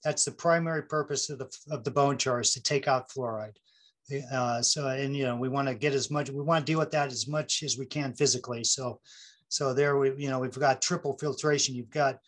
[0.04, 3.56] That's the primary purpose of the of the bone char is to take out fluoride.
[4.30, 6.78] Uh, so and you know we want to get as much we want to deal
[6.78, 8.62] with that as much as we can physically.
[8.62, 9.00] So
[9.54, 11.76] so there we, you know, we've got triple filtration.
[11.76, 12.18] You've got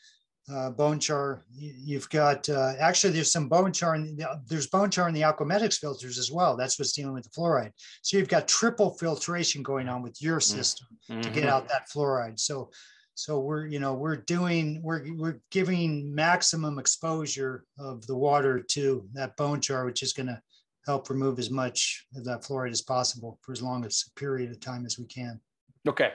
[0.49, 1.43] uh, bone char.
[1.53, 3.97] You've got uh, actually there's some bone char.
[3.97, 6.57] In the, there's bone char in the Aquamedix filters as well.
[6.57, 7.73] That's what's dealing with the fluoride.
[8.03, 10.45] So you've got triple filtration going on with your mm.
[10.45, 11.23] system mm-hmm.
[11.23, 12.39] to get out that fluoride.
[12.39, 12.71] So
[13.15, 19.05] so we're you know we're doing we're we're giving maximum exposure of the water to
[19.15, 20.41] that bone char, which is going to
[20.87, 24.51] help remove as much of that fluoride as possible for as long as a period
[24.51, 25.41] of time as we can.
[25.87, 26.13] Okay,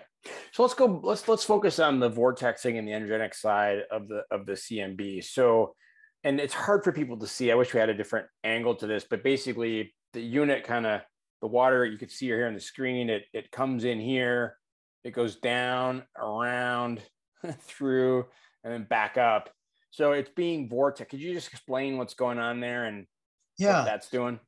[0.52, 1.00] so let's go.
[1.04, 5.24] Let's let's focus on the vortexing and the energetic side of the of the CMB.
[5.24, 5.76] So,
[6.24, 7.52] and it's hard for people to see.
[7.52, 11.02] I wish we had a different angle to this, but basically, the unit kind of
[11.42, 13.10] the water you could see here on the screen.
[13.10, 14.58] It it comes in here,
[15.04, 17.02] it goes down, around,
[17.62, 18.26] through,
[18.64, 19.50] and then back up.
[19.90, 21.10] So it's being vortex.
[21.10, 23.06] Could you just explain what's going on there and
[23.58, 24.40] yeah, what that's doing?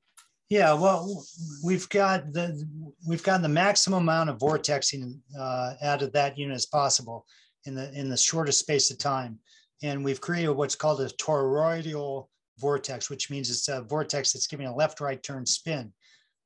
[0.53, 1.25] Yeah, well,
[1.63, 2.63] we've got the
[3.07, 7.25] we've got the maximum amount of vortexing uh, out of that unit as possible
[7.65, 9.39] in the in the shortest space of time,
[9.81, 12.27] and we've created what's called a toroidal
[12.59, 15.91] vortex, which means it's a vortex that's giving a left-right turn spin.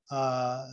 [0.09, 0.69] Uh,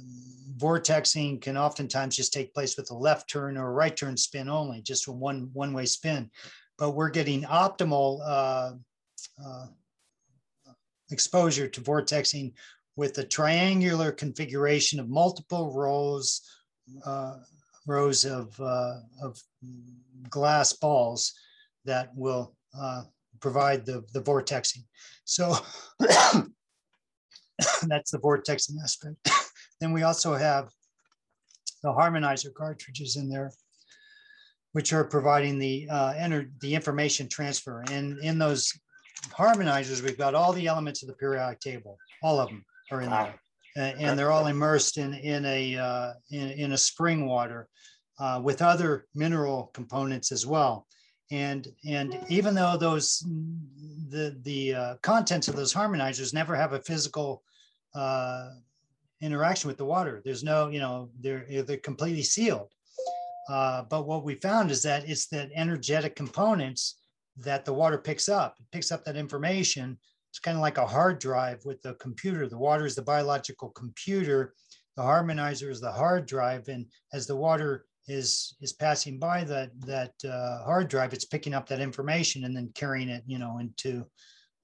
[0.56, 4.80] vortexing can oftentimes just take place with a left turn or right turn spin only,
[4.80, 6.30] just a one one-way spin,
[6.78, 8.74] but we're getting optimal uh,
[9.44, 9.66] uh
[11.10, 12.52] exposure to vortexing
[12.96, 16.42] with a triangular configuration of multiple rows,
[17.04, 17.38] uh,
[17.86, 19.38] rows of, uh, of
[20.30, 21.32] glass balls
[21.84, 23.02] that will uh,
[23.40, 24.84] provide the, the vortexing.
[25.24, 25.56] So
[25.98, 29.16] that's the vortexing aspect.
[29.80, 30.70] then we also have
[31.82, 33.52] the harmonizer cartridges in there,
[34.72, 36.14] which are providing the uh,
[36.60, 37.84] the information transfer.
[37.90, 38.72] And in those
[39.30, 42.64] harmonizers, we've got all the elements of the periodic table, all of them
[42.94, 43.32] are in wow.
[43.76, 47.68] there, and, they're all immersed in in a uh, in, in a spring water
[48.18, 50.86] uh, with other mineral components as well.
[51.30, 53.24] And and even though those
[54.10, 57.42] the the uh, contents of those harmonizers never have a physical
[57.94, 58.50] uh,
[59.20, 62.68] interaction with the water, there's no you know they're they're completely sealed.
[63.48, 66.96] Uh, but what we found is that it's that energetic components
[67.36, 68.56] that the water picks up.
[68.58, 69.98] It picks up that information
[70.34, 72.48] it's kind of like a hard drive with the computer.
[72.48, 74.52] The water is the biological computer.
[74.96, 76.66] The harmonizer is the hard drive.
[76.66, 81.54] And as the water is is passing by that that uh, hard drive, it's picking
[81.54, 84.04] up that information and then carrying it, you know, into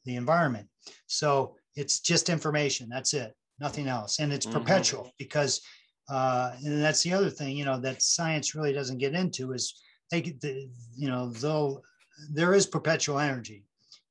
[0.07, 0.67] the environment.
[1.07, 2.89] So It's just information.
[2.89, 3.33] That's it.
[3.59, 4.19] Nothing else.
[4.19, 4.59] And it's mm-hmm.
[4.59, 5.61] perpetual because,
[6.09, 9.81] uh, and that's the other thing, you know, that science really doesn't get into is
[10.11, 11.83] they, the, you know, though
[12.33, 13.65] there is perpetual energy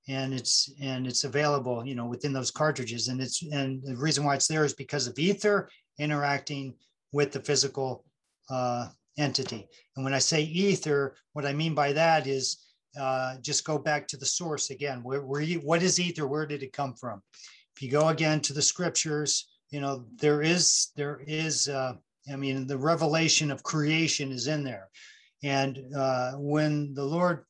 [0.10, 4.26] and it's and it's available you know within those cartridges and it's and the reason
[4.26, 6.74] why it's there is because of ether interacting
[7.14, 8.04] with the physical
[8.50, 8.88] uh,
[9.18, 13.78] entity and when i say ether what i mean by that is uh, just go
[13.78, 15.04] back to the source again.
[15.04, 16.28] Where, where you, what is ether?
[16.28, 17.22] Where did it come from?
[17.76, 21.70] If you go again to the scriptures, you know there is there is.
[21.70, 21.94] Uh,
[22.32, 24.90] I mean, the revelation of creation is in there,
[25.44, 27.46] and uh, when the Lord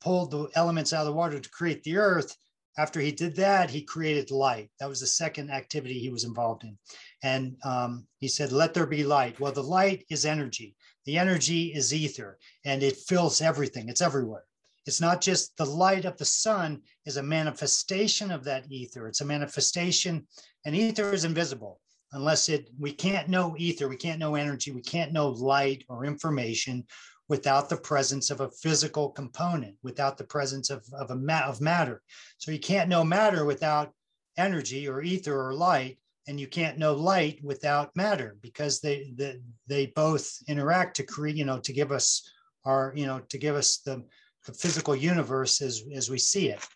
[0.00, 2.36] pulled the elements out of the water to create the earth,
[2.76, 4.70] after he did that, he created light.
[4.80, 6.76] That was the second activity he was involved in.
[7.22, 9.38] And um, he said, Let there be light.
[9.38, 14.44] Well, the light is energy, the energy is ether, and it fills everything, it's everywhere.
[14.86, 19.06] It's not just the light of the sun is a manifestation of that ether.
[19.06, 20.26] It's a manifestation,
[20.66, 21.80] and ether is invisible
[22.14, 26.04] unless it, we can't know ether, we can't know energy, we can't know light or
[26.04, 26.86] information
[27.28, 31.60] without the presence of a physical component, without the presence of, of, a ma- of
[31.60, 32.02] matter.
[32.38, 33.92] So you can't know matter without
[34.36, 39.40] energy or ether or light, and you can't know light without matter because they, they,
[39.66, 42.30] they both interact to create, you know, to give us
[42.64, 44.02] our, you know, to give us the,
[44.46, 46.66] the physical universe as as we see it.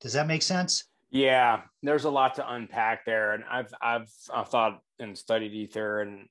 [0.00, 0.84] Does that make sense?
[1.10, 6.00] Yeah, there's a lot to unpack there, and I've I've, I've thought and studied ether,
[6.00, 6.28] and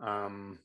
[0.00, 0.58] um,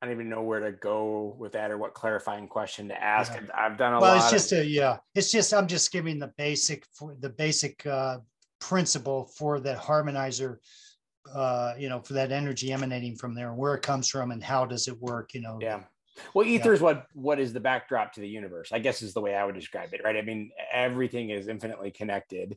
[0.00, 3.34] I don't even know where to go with that or what clarifying question to ask.
[3.34, 3.40] Yeah.
[3.54, 4.16] I've done a well, lot.
[4.16, 4.98] Well, it's just of, a yeah.
[5.14, 8.18] It's just I'm just giving the basic for the basic uh,
[8.60, 10.56] principle for that harmonizer.
[11.34, 14.64] Uh, you know, for that energy emanating from there, where it comes from, and how
[14.64, 15.34] does it work?
[15.34, 15.80] You know, yeah.
[16.34, 16.74] Well, ether yeah.
[16.74, 18.72] is what what is the backdrop to the universe.
[18.72, 20.16] I guess is the way I would describe it, right?
[20.16, 22.56] I mean, everything is infinitely connected,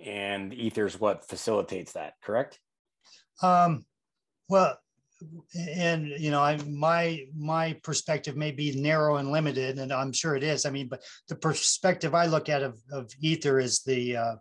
[0.00, 2.14] and ether is what facilitates that.
[2.22, 2.58] Correct?
[3.42, 3.84] Um,
[4.48, 4.78] well,
[5.56, 10.36] and you know, I my my perspective may be narrow and limited, and I'm sure
[10.36, 10.66] it is.
[10.66, 14.34] I mean, but the perspective I look at of, of ether is the uh,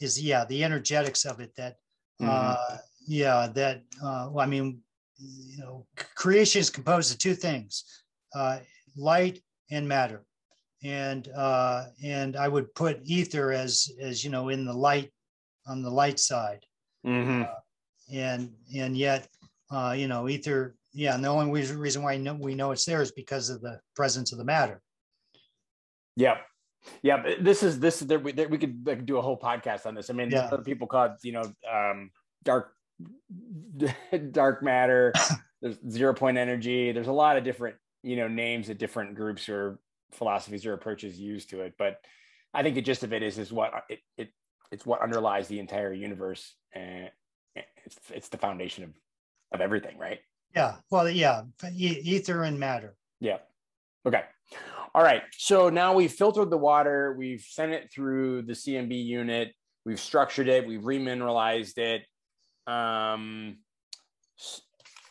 [0.00, 1.76] is yeah the energetics of it that
[2.20, 2.30] mm-hmm.
[2.30, 2.76] uh,
[3.06, 4.80] yeah that uh, well, I mean
[5.20, 7.84] you know, creation is composed of two things,
[8.34, 8.58] uh,
[8.96, 10.24] light and matter.
[10.82, 15.10] And uh, and I would put ether as as you know in the light
[15.66, 16.64] on the light side,
[17.06, 17.42] mm-hmm.
[17.42, 17.60] uh,
[18.10, 19.28] and and yet
[19.70, 23.12] uh, you know ether yeah and the only reason why we know it's there is
[23.12, 24.80] because of the presence of the matter.
[26.16, 26.38] Yeah,
[27.02, 27.34] yeah.
[27.40, 28.00] This is this.
[28.00, 30.10] There, we, there, we could like, do a whole podcast on this.
[30.10, 30.50] I mean, yeah.
[30.64, 32.10] people call it you know um,
[32.44, 32.72] dark
[34.32, 35.12] dark matter
[35.62, 39.48] there's zero point energy there's a lot of different you know names that different groups
[39.48, 39.78] or
[40.12, 42.00] philosophies or approaches use to it but
[42.52, 44.28] i think the gist of it is is what it, it
[44.72, 47.10] it's what underlies the entire universe and
[47.54, 48.90] it's it's the foundation of
[49.52, 50.18] of everything right?
[50.54, 50.76] Yeah.
[50.90, 52.96] Well yeah ether and matter.
[53.20, 53.38] Yeah.
[54.06, 54.22] Okay.
[54.94, 55.22] All right.
[55.36, 60.48] So now we've filtered the water we've sent it through the cmb unit we've structured
[60.48, 62.02] it we've remineralized it.
[62.66, 63.58] Um,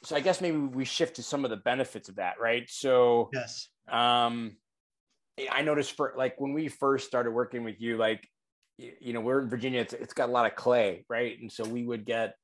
[0.03, 2.67] so I guess maybe we shift to some of the benefits of that, right?
[2.69, 4.55] So yes, um,
[5.51, 8.27] I noticed for like when we first started working with you, like
[8.77, 11.39] you know we're in Virginia, it's, it's got a lot of clay, right?
[11.39, 12.35] And so we would get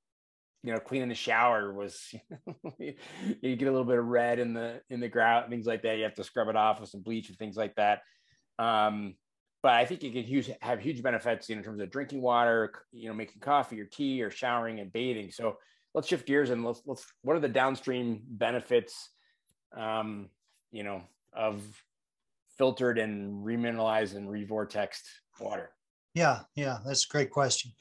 [0.66, 2.14] you know cleaning the shower was
[2.80, 2.96] you
[3.56, 6.04] get a little bit of red in the in the grout things like that you
[6.04, 8.02] have to scrub it off with some bleach and things like that
[8.58, 9.16] um
[9.66, 13.10] but I think it can use, have huge benefits in terms of drinking water, you
[13.10, 15.32] know, making coffee or tea or showering and bathing.
[15.32, 15.58] So
[15.96, 19.10] let's shift gears and let's, let's, what are the downstream benefits,
[19.76, 20.30] um,
[20.72, 21.02] you know,
[21.34, 21.64] of
[22.60, 25.02] filtered and remineralized and revortexed
[25.40, 25.72] water?
[26.14, 27.72] Yeah, yeah, that's a great question.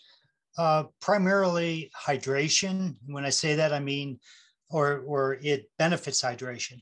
[0.56, 2.94] Uh, primarily hydration.
[3.06, 4.20] When I say that, I mean,
[4.70, 6.80] or or it benefits hydration,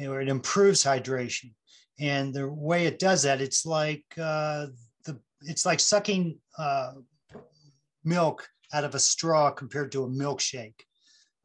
[0.00, 1.52] or it improves hydration.
[1.98, 4.66] And the way it does that, it's like uh,
[5.04, 6.92] the it's like sucking uh,
[8.04, 10.80] milk out of a straw compared to a milkshake.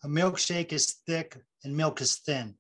[0.04, 2.56] A milkshake is thick and milk is thin.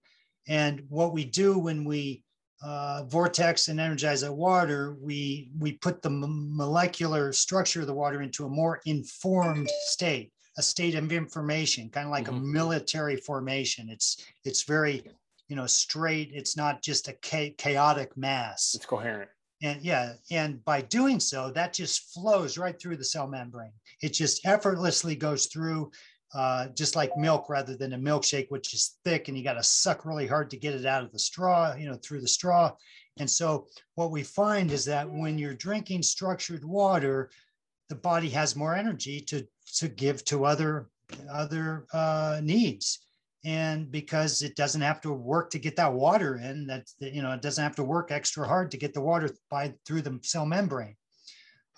[0.47, 2.23] And what we do when we
[2.61, 7.93] uh, vortex and energize that water, we we put the m- molecular structure of the
[7.93, 12.37] water into a more informed state, a state of information, kind of like mm-hmm.
[12.37, 13.89] a military formation.
[13.89, 15.03] It's it's very
[15.49, 17.13] you know straight it's not just a
[17.57, 19.29] chaotic mass it's coherent
[19.61, 24.13] and yeah and by doing so that just flows right through the cell membrane it
[24.13, 25.91] just effortlessly goes through
[26.33, 29.63] uh, just like milk rather than a milkshake which is thick and you got to
[29.63, 32.71] suck really hard to get it out of the straw you know through the straw.
[33.17, 37.29] And so what we find is that when you're drinking structured water
[37.89, 40.89] the body has more energy to to give to other
[41.31, 42.99] other uh, needs.
[43.45, 47.31] And because it doesn't have to work to get that water in that you know
[47.31, 50.45] it doesn't have to work extra hard to get the water by through the cell
[50.45, 50.95] membrane.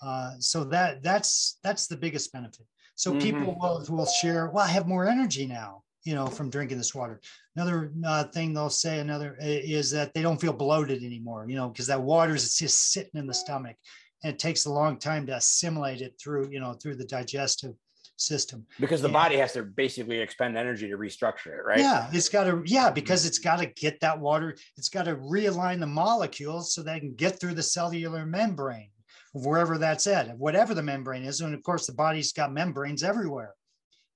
[0.02, 2.66] Uh, so that that's that's the biggest benefit
[3.02, 3.20] so mm-hmm.
[3.20, 6.94] people will, will share well i have more energy now you know from drinking this
[6.94, 7.20] water.
[7.56, 11.68] Another uh, thing they'll say another is that they don't feel bloated anymore you know
[11.68, 13.76] because that water is just sitting in the stomach
[14.22, 17.74] and it takes a long time to assimilate it through you know through the digestive
[18.16, 18.64] system.
[18.78, 21.80] Because the and, body has to basically expend energy to restructure it right?
[21.80, 25.16] Yeah it's got to yeah because it's got to get that water it's got to
[25.16, 28.90] realign the molecules so they can get through the cellular membrane
[29.32, 33.54] wherever that's at whatever the membrane is and of course the body's got membranes everywhere.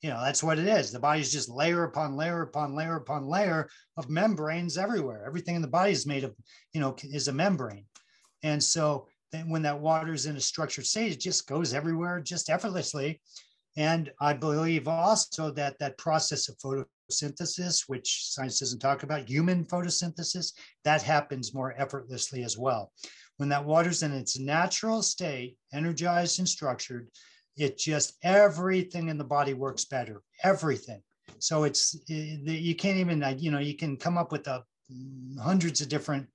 [0.02, 0.92] You know that's what it is.
[0.92, 5.24] The body's just layer upon layer upon layer upon layer of membranes everywhere.
[5.26, 6.34] Everything in the body is made of
[6.72, 7.86] you know is a membrane.
[8.42, 12.20] And so then when that water is in a structured state it just goes everywhere
[12.20, 13.20] just effortlessly.
[13.78, 19.66] And I believe also that that process of photosynthesis, which science doesn't talk about, human
[19.66, 20.52] photosynthesis,
[20.84, 22.90] that happens more effortlessly as well.
[23.36, 27.08] When that water's in its natural state, energized and structured,
[27.56, 30.22] it just everything in the body works better.
[30.42, 31.02] Everything.
[31.38, 34.62] So it's you can't even you know you can come up with a,
[35.42, 36.26] hundreds of different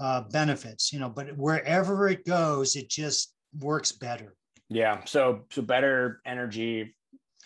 [0.00, 4.34] uh, benefits, you know, but wherever it goes, it just works better.
[4.68, 5.04] Yeah.
[5.04, 6.94] So so better energy,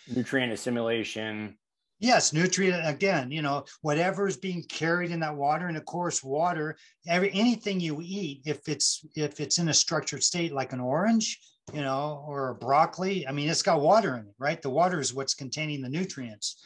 [0.08, 1.56] nutrient assimilation.
[2.02, 6.24] Yes, nutrient again, you know, whatever is being carried in that water, and of course,
[6.24, 6.76] water,
[7.06, 11.38] every anything you eat, if it's if it's in a structured state like an orange,
[11.72, 14.60] you know, or a broccoli, I mean, it's got water in it, right?
[14.60, 16.60] The water is what's containing the nutrients.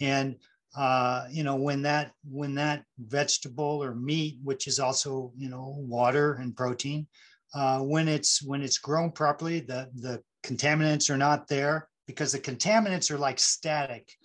[0.00, 0.36] And
[0.74, 5.74] uh, you know, when that when that vegetable or meat, which is also, you know,
[5.80, 7.06] water and protein,
[7.54, 12.38] uh, when it's when it's grown properly, the the contaminants are not there because the
[12.38, 14.16] contaminants are like static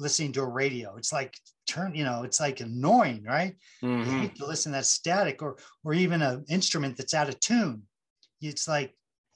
[0.00, 0.96] listening to a radio.
[0.96, 1.36] It's like
[1.68, 3.54] turn, you know, it's like annoying, right?
[3.82, 4.10] Mm-hmm.
[4.10, 7.38] You hate to listen to that static or or even an instrument that's out of
[7.40, 7.82] tune.
[8.40, 8.94] It's like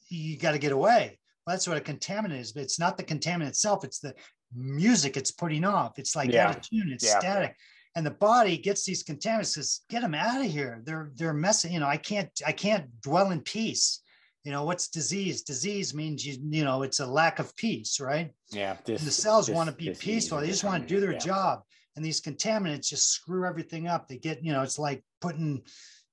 [0.09, 1.19] you got to get away.
[1.47, 3.85] Well, that's what a contaminant is, but it's not the contaminant itself.
[3.85, 4.15] It's the
[4.55, 5.99] music it's putting off.
[5.99, 6.49] It's like yeah.
[6.49, 6.91] out of tune.
[6.93, 7.19] It's yeah.
[7.19, 7.57] static
[7.97, 11.73] and the body gets these contaminants says get them out of here they're they're messing
[11.73, 14.01] you know i can't i can't dwell in peace
[14.45, 15.42] you know what's disease?
[15.42, 18.30] Disease means you you know it's a lack of peace right?
[18.51, 20.38] Yeah this, the cells want to be peaceful.
[20.40, 21.18] They just want to do their yeah.
[21.18, 21.62] job.
[21.97, 24.07] And these contaminants just screw everything up.
[24.07, 25.62] They get you know it's like putting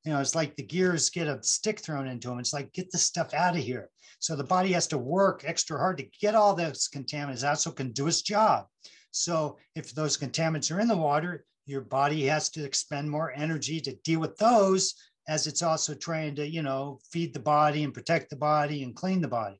[0.05, 2.91] you know it's like the gears get a stick thrown into them it's like get
[2.91, 3.89] this stuff out of here.
[4.19, 7.71] So the body has to work extra hard to get all those contaminants out so
[7.71, 8.65] it can do its job.
[9.11, 13.79] So if those contaminants are in the water your body has to expend more energy
[13.79, 14.95] to deal with those
[15.27, 18.95] as it's also trying to you know feed the body and protect the body and
[18.95, 19.59] clean the body.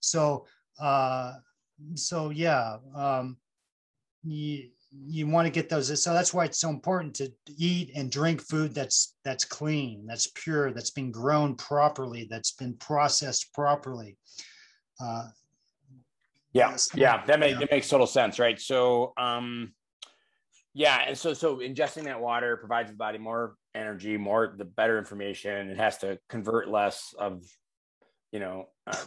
[0.00, 0.46] So
[0.80, 1.34] uh
[1.94, 3.36] so yeah um
[4.24, 8.10] you you want to get those so that's why it's so important to eat and
[8.10, 14.16] drink food that's that's clean that's pure that's been grown properly that's been processed properly.
[15.00, 15.28] Uh
[16.52, 17.58] yeah yeah that, makes yeah.
[17.58, 18.60] that makes total sense right?
[18.60, 19.74] So um
[20.78, 24.96] yeah, and so so ingesting that water provides the body more energy, more the better
[24.96, 25.70] information.
[25.70, 27.42] It has to convert less of,
[28.30, 29.04] you know, uh,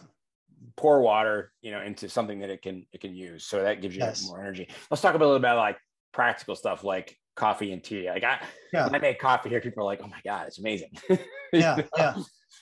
[0.76, 3.46] poor water, you know, into something that it can it can use.
[3.46, 4.28] So that gives you yes.
[4.28, 4.68] more energy.
[4.90, 5.78] Let's talk a little bit about like
[6.12, 8.10] practical stuff like coffee and tea.
[8.10, 8.42] Like I,
[8.74, 8.90] yeah.
[8.92, 10.92] I make coffee here, people are like, "Oh my god, it's amazing."
[11.54, 12.16] yeah, yeah,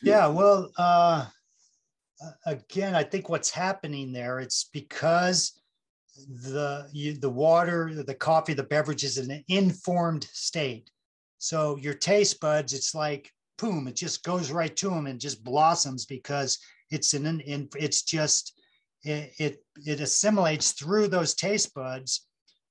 [0.03, 0.27] yeah.
[0.27, 1.25] Well, uh,
[2.45, 5.58] again, I think what's happening there, it's because
[6.27, 10.89] the the water, the coffee, the beverage is in an informed state.
[11.37, 15.43] So your taste buds, it's like boom, it just goes right to them and just
[15.43, 16.59] blossoms because
[16.91, 18.59] it's in an in, it's just
[19.03, 22.27] it, it it assimilates through those taste buds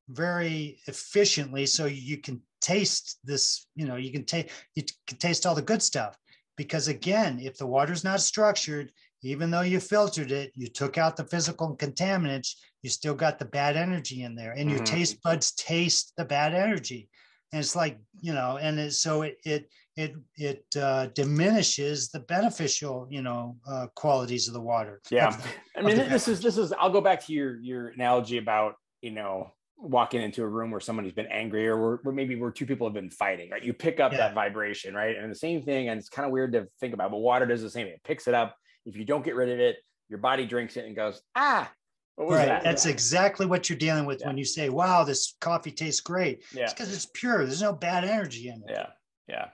[0.09, 5.47] very efficiently so you can taste this you know you can taste you can taste
[5.47, 6.17] all the good stuff
[6.57, 8.91] because again if the water's not structured
[9.23, 13.45] even though you filtered it you took out the physical contaminants you still got the
[13.45, 14.97] bad energy in there and your mm-hmm.
[14.97, 17.09] taste buds taste the bad energy.
[17.53, 22.21] And it's like you know and it, so it it it it uh, diminishes the
[22.21, 25.01] beneficial you know uh, qualities of the water.
[25.11, 25.31] Yeah.
[25.31, 28.75] The, i mean this is this is i'll go back to your your analogy about
[29.01, 32.67] you know walking into a room where somebody's been angry or where, maybe where two
[32.67, 33.63] people have been fighting right?
[33.63, 34.19] You pick up yeah.
[34.19, 35.17] that vibration right?
[35.17, 37.63] And the same thing and it's kind of weird to think about but water does
[37.63, 37.95] the same thing.
[37.95, 38.57] It picks it up.
[38.85, 39.77] If you don't get rid of it
[40.09, 41.71] your body drinks it and goes ah
[42.19, 42.47] right.
[42.47, 42.65] That?
[42.65, 44.27] That's exactly what you're dealing with yeah.
[44.27, 46.45] when you say, wow, this coffee tastes great.
[46.53, 46.65] Yeah.
[46.65, 47.45] It's because it's pure.
[47.45, 48.71] There's no bad energy in it.
[48.71, 48.87] Yeah.
[49.29, 49.49] Yeah.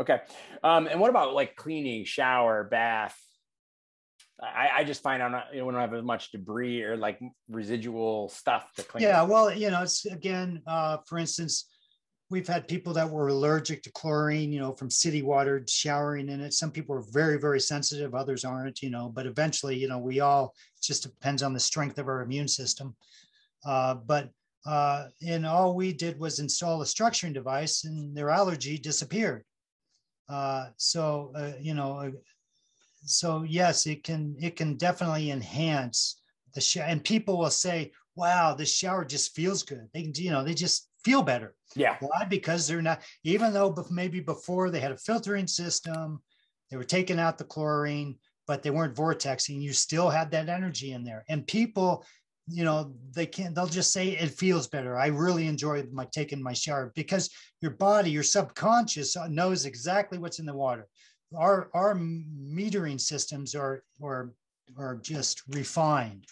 [0.00, 0.20] Okay.
[0.62, 3.18] Um, and what about like cleaning, shower, bath?
[4.42, 6.96] I, I just find I'm not, you know, we don't have as much debris or
[6.96, 9.02] like residual stuff to clean.
[9.02, 11.66] Yeah, well, you know, it's again, uh, for instance,
[12.30, 16.40] we've had people that were allergic to chlorine, you know, from city water showering in
[16.40, 16.54] it.
[16.54, 20.20] Some people are very, very sensitive, others aren't, you know, but eventually, you know, we
[20.20, 22.94] all, it just depends on the strength of our immune system.
[23.66, 24.30] Uh, but
[24.64, 29.42] uh, and all we did was install a structuring device and their allergy disappeared.
[30.28, 32.10] Uh, so, uh, you know, uh,
[33.04, 36.20] so yes, it can, it can definitely enhance
[36.54, 36.84] the shower.
[36.84, 39.88] And people will say, wow, this shower just feels good.
[39.92, 41.54] They can, you know, they just feel better.
[41.74, 41.96] Yeah.
[42.00, 42.24] Why?
[42.24, 46.20] Because they're not, even though maybe before they had a filtering system,
[46.70, 49.60] they were taking out the chlorine, but they weren't vortexing.
[49.60, 51.24] You still had that energy in there.
[51.28, 52.04] And people,
[52.48, 54.96] you know, they can't, they'll just say it feels better.
[54.96, 57.30] I really enjoy my taking my shower because
[57.60, 60.88] your body, your subconscious knows exactly what's in the water.
[61.36, 64.32] Our, our metering systems are, are,
[64.76, 66.24] are just refined.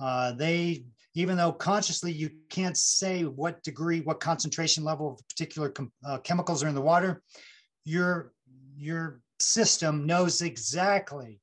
[0.00, 5.72] Uh, they even though consciously you can't say what degree, what concentration level of particular
[6.04, 7.22] uh, chemicals are in the water,
[7.84, 8.32] your,
[8.76, 11.40] your system knows exactly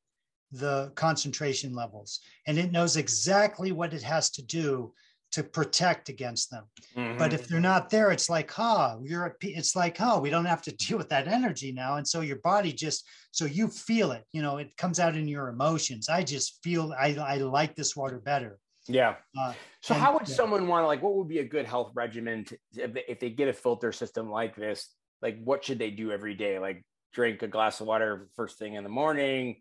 [0.51, 4.93] the concentration levels and it knows exactly what it has to do
[5.31, 6.63] to protect against them.
[6.95, 7.17] Mm-hmm.
[7.17, 10.61] But if they're not there, it's like, huh, you're it's like, huh, we don't have
[10.63, 11.97] to deal with that energy now.
[11.97, 15.27] And so your body just, so you feel it, you know, it comes out in
[15.27, 16.07] your emotions.
[16.07, 18.57] I just feel, I, I like this water better.
[18.87, 19.15] Yeah.
[19.37, 20.35] Uh, so and, how would yeah.
[20.35, 21.01] someone want to like?
[21.01, 23.91] What would be a good health regimen to, if, they, if they get a filter
[23.91, 24.89] system like this?
[25.21, 26.59] Like, what should they do every day?
[26.59, 26.83] Like,
[27.13, 29.57] drink a glass of water first thing in the morning,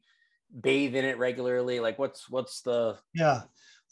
[0.61, 1.81] bathe in it regularly.
[1.81, 2.99] Like, what's what's the?
[3.15, 3.43] Yeah.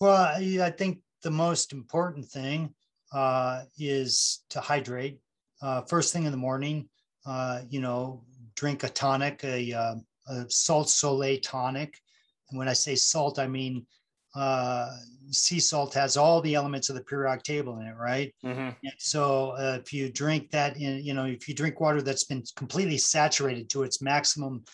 [0.01, 2.75] Well, I, I think the most important thing
[3.13, 5.19] uh, is to hydrate.
[5.63, 6.89] Uh, first thing in the morning,
[7.27, 8.25] uh, you know,
[8.55, 9.95] drink a tonic, a, uh,
[10.29, 11.99] a salt sole tonic.
[12.51, 13.87] And when I say salt, I mean
[14.35, 14.91] uh,
[15.31, 18.35] sea salt has all the elements of the periodic table in it, right?
[18.45, 18.71] Mm-hmm.
[18.99, 22.43] So uh, if you drink that, in, you know, if you drink water that's been
[22.57, 24.65] completely saturated to its maximum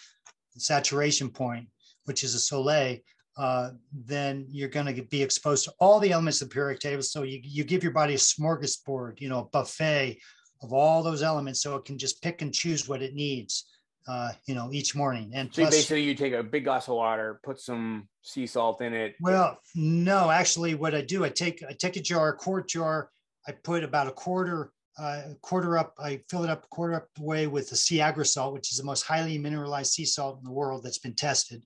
[0.57, 1.69] saturation point,
[2.05, 2.99] which is a sole,
[3.39, 7.03] uh, then you're going to be exposed to all the elements of the periodic table.
[7.03, 10.19] So you, you give your body a smorgasbord, you know, a buffet
[10.63, 13.70] of all those elements so it can just pick and choose what it needs
[14.11, 15.31] uh, you know, each morning.
[15.35, 18.81] And so plus, basically, you take a big glass of water, put some sea salt
[18.83, 19.15] in it.
[19.21, 23.11] Well, no, actually, what I do, I take I take a jar, a quart jar,
[23.47, 27.09] I put about a quarter uh, quarter up, I fill it up a quarter up
[27.15, 30.45] the way with the Sea-Agri salt, which is the most highly mineralized sea salt in
[30.45, 31.65] the world that's been tested.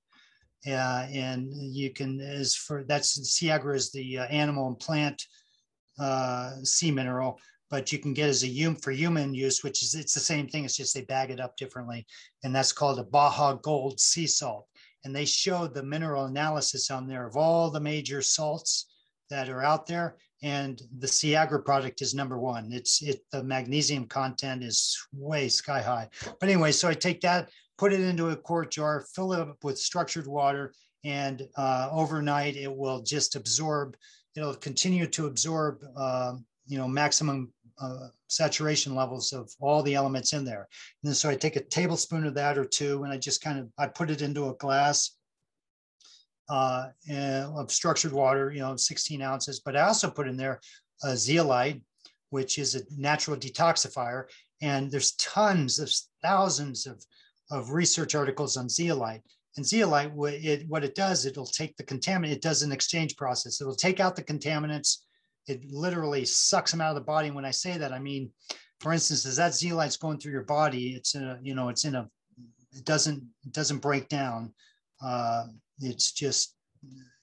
[0.66, 5.22] Uh, and you can, as for that's Sea-Agri is the uh, animal and plant
[5.98, 7.40] uh, sea mineral
[7.74, 10.46] but you can get as a human for human use, which is it's the same
[10.46, 10.64] thing.
[10.64, 12.06] It's just they bag it up differently,
[12.44, 14.68] and that's called a Baja Gold sea salt.
[15.02, 18.86] And they showed the mineral analysis on there of all the major salts
[19.28, 22.70] that are out there, and the Sea-Agri product is number one.
[22.70, 26.08] It's it the magnesium content is way sky high.
[26.38, 29.64] But anyway, so I take that, put it into a quart jar, fill it up
[29.64, 30.72] with structured water,
[31.02, 33.96] and uh, overnight it will just absorb.
[34.36, 35.82] It'll continue to absorb.
[35.96, 36.34] Uh,
[36.66, 40.68] you know maximum uh, saturation levels of all the elements in there.
[41.02, 43.68] And so I take a tablespoon of that or two, and I just kind of
[43.78, 45.16] I put it into a glass
[46.48, 49.60] uh, of structured water, you know, 16 ounces.
[49.60, 50.60] But I also put in there
[51.02, 51.82] a zeolite,
[52.30, 54.24] which is a natural detoxifier.
[54.62, 55.90] And there's tons of
[56.22, 57.04] thousands of,
[57.50, 59.22] of research articles on zeolite.
[59.56, 60.12] And zeolite,
[60.44, 63.60] it, what it does, it'll take the contaminant, it does an exchange process.
[63.60, 65.03] It'll take out the contaminants
[65.46, 67.28] it literally sucks them out of the body.
[67.28, 68.30] And when I say that, I mean,
[68.80, 71.84] for instance, as that zeolite's going through your body, it's in a, you know, it's
[71.84, 72.08] in a,
[72.72, 74.52] it doesn't, it doesn't break down.
[75.02, 75.44] Uh,
[75.80, 76.54] it's just,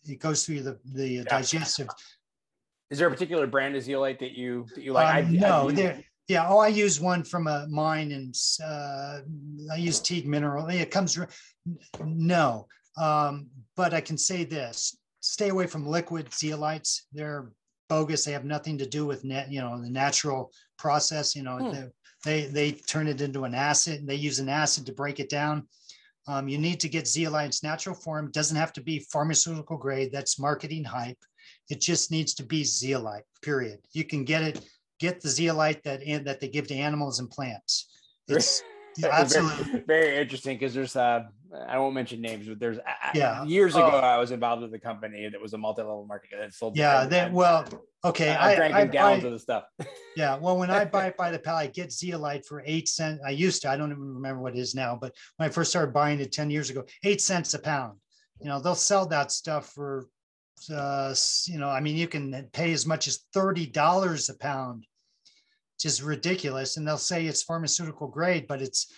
[0.03, 1.23] it goes through the, the yeah.
[1.23, 1.87] digestive.
[2.89, 5.25] Is there a particular brand of zeolite that you, that you like?
[5.25, 6.47] Um, no, I, there, yeah.
[6.47, 9.19] Oh, I use one from a mine and uh,
[9.71, 10.67] I use Teague mineral.
[10.67, 11.17] It comes,
[12.03, 12.67] no.
[12.97, 17.01] Um, but I can say this, stay away from liquid zeolites.
[17.13, 17.51] They're
[17.91, 18.23] bogus.
[18.23, 21.35] They have nothing to do with net, you know, the natural process.
[21.35, 21.71] You know, hmm.
[21.71, 21.89] they,
[22.23, 23.99] they, they turn it into an acid.
[23.99, 25.67] And they use an acid to break it down.
[26.25, 28.27] Um, you need to get zeolite its natural form.
[28.27, 30.11] It doesn't have to be pharmaceutical grade.
[30.13, 31.17] That's marketing hype.
[31.69, 33.25] It just needs to be zeolite.
[33.41, 33.79] Period.
[33.91, 34.63] You can get it.
[34.99, 37.89] Get the zeolite that that they give to animals and plants.
[38.27, 38.63] It's
[39.03, 41.23] absolutely very, very interesting because there's uh
[41.67, 42.77] I won't mention names, but there's
[43.13, 43.97] yeah years ago oh.
[43.97, 46.77] I was involved with a company that was a multi-level marketing that sold.
[46.77, 47.65] Yeah, that well,
[48.05, 48.29] okay.
[48.29, 49.63] I, I drank I, gallons I, of the stuff.
[50.15, 53.21] yeah, well, when I buy it by the pound, I get zeolite for eight cents.
[53.25, 53.69] I used to.
[53.69, 56.31] I don't even remember what it is now, but when I first started buying it
[56.31, 57.97] ten years ago, eight cents a pound.
[58.41, 60.07] You know, they'll sell that stuff for,
[60.73, 61.13] uh,
[61.45, 64.87] you know, I mean, you can pay as much as $30 a pound,
[65.85, 66.77] is ridiculous.
[66.77, 68.93] And they'll say it's pharmaceutical grade, but it's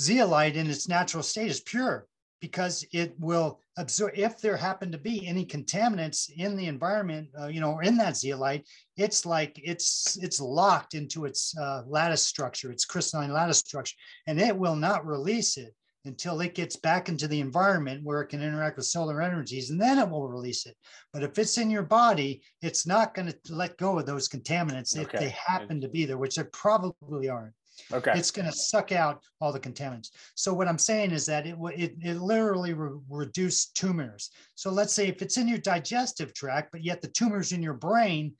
[0.00, 2.06] zeolite in its natural state is pure
[2.40, 7.46] because it will absorb if there happen to be any contaminants in the environment uh,
[7.46, 8.66] you know in that zeolite
[8.96, 13.96] it's like it's it's locked into its uh, lattice structure its crystalline lattice structure
[14.26, 15.74] and it will not release it
[16.04, 19.80] until it gets back into the environment where it can interact with solar energies and
[19.80, 20.76] then it will release it
[21.12, 24.96] but if it's in your body it's not going to let go of those contaminants
[24.96, 25.02] okay.
[25.02, 27.54] if they happen to be there which they probably aren't
[27.92, 28.12] Okay.
[28.14, 30.10] It's going to suck out all the contaminants.
[30.34, 34.30] So what I'm saying is that it it, it literally re- reduce tumors.
[34.54, 37.74] So let's say if it's in your digestive tract, but yet the tumor's in your
[37.74, 38.34] brain,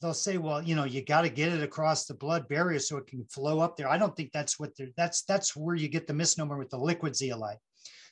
[0.00, 2.96] they'll say, well, you know, you got to get it across the blood barrier so
[2.96, 3.88] it can flow up there.
[3.88, 6.78] I don't think that's what they're, that's, that's where you get the misnomer with the
[6.78, 7.58] liquid zeolite.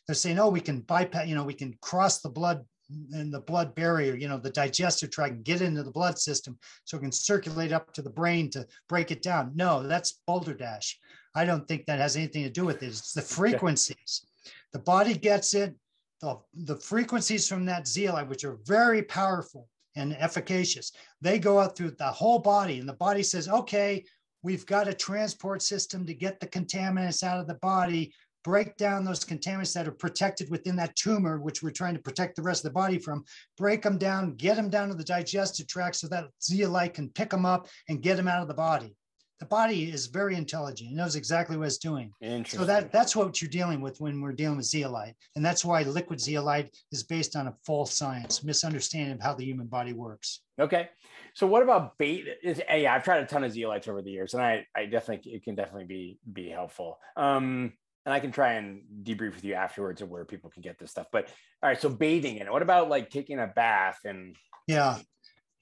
[0.06, 2.64] They're saying, oh, we can bypass, you know, we can cross the blood
[3.12, 6.58] and the blood barrier, you know, the digestive tract, and get into the blood system
[6.84, 9.52] so it can circulate up to the brain to break it down.
[9.54, 10.98] No, that's balderdash.
[11.34, 12.88] I don't think that has anything to do with it.
[12.88, 14.26] It's the frequencies.
[14.72, 15.74] The body gets it.
[16.20, 21.76] The, the frequencies from that zeolite, which are very powerful and efficacious, they go out
[21.76, 24.04] through the whole body, and the body says, okay,
[24.42, 28.12] we've got a transport system to get the contaminants out of the body
[28.44, 32.36] break down those contaminants that are protected within that tumor, which we're trying to protect
[32.36, 33.24] the rest of the body from,
[33.56, 37.30] break them down, get them down to the digestive tract so that zeolite can pick
[37.30, 38.94] them up and get them out of the body.
[39.40, 40.92] The body is very intelligent.
[40.92, 42.12] It knows exactly what it's doing.
[42.46, 45.14] So that, that's what you're dealing with when we're dealing with zeolite.
[45.34, 49.44] And that's why liquid zeolite is based on a false science, misunderstanding of how the
[49.44, 50.40] human body works.
[50.60, 50.88] Okay.
[51.34, 52.26] So what about bait?
[52.44, 55.32] Is, yeah, I've tried a ton of zeolites over the years, and I, I definitely
[55.32, 56.98] it can definitely be be helpful.
[57.16, 57.72] Um,
[58.06, 60.92] and I can try and debrief with you afterwards of where people can get this
[60.92, 61.08] stuff.
[61.10, 61.28] But
[61.60, 62.52] all right, so bathing in it.
[62.52, 64.36] What about like taking a bath and?
[64.68, 64.98] Yeah,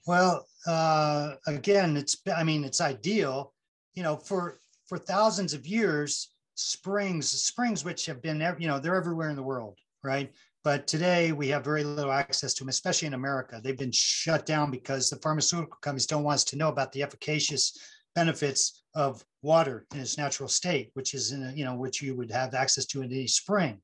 [0.05, 3.53] well, uh, again, it's I mean it's ideal.
[3.95, 8.95] You know, for for thousands of years, springs springs which have been you know they're
[8.95, 10.31] everywhere in the world, right?
[10.63, 13.59] But today we have very little access to them, especially in America.
[13.61, 17.03] They've been shut down because the pharmaceutical companies don't want us to know about the
[17.03, 17.77] efficacious
[18.15, 22.15] benefits of water in its natural state, which is in a, you know, which you
[22.15, 23.81] would have access to in any spring.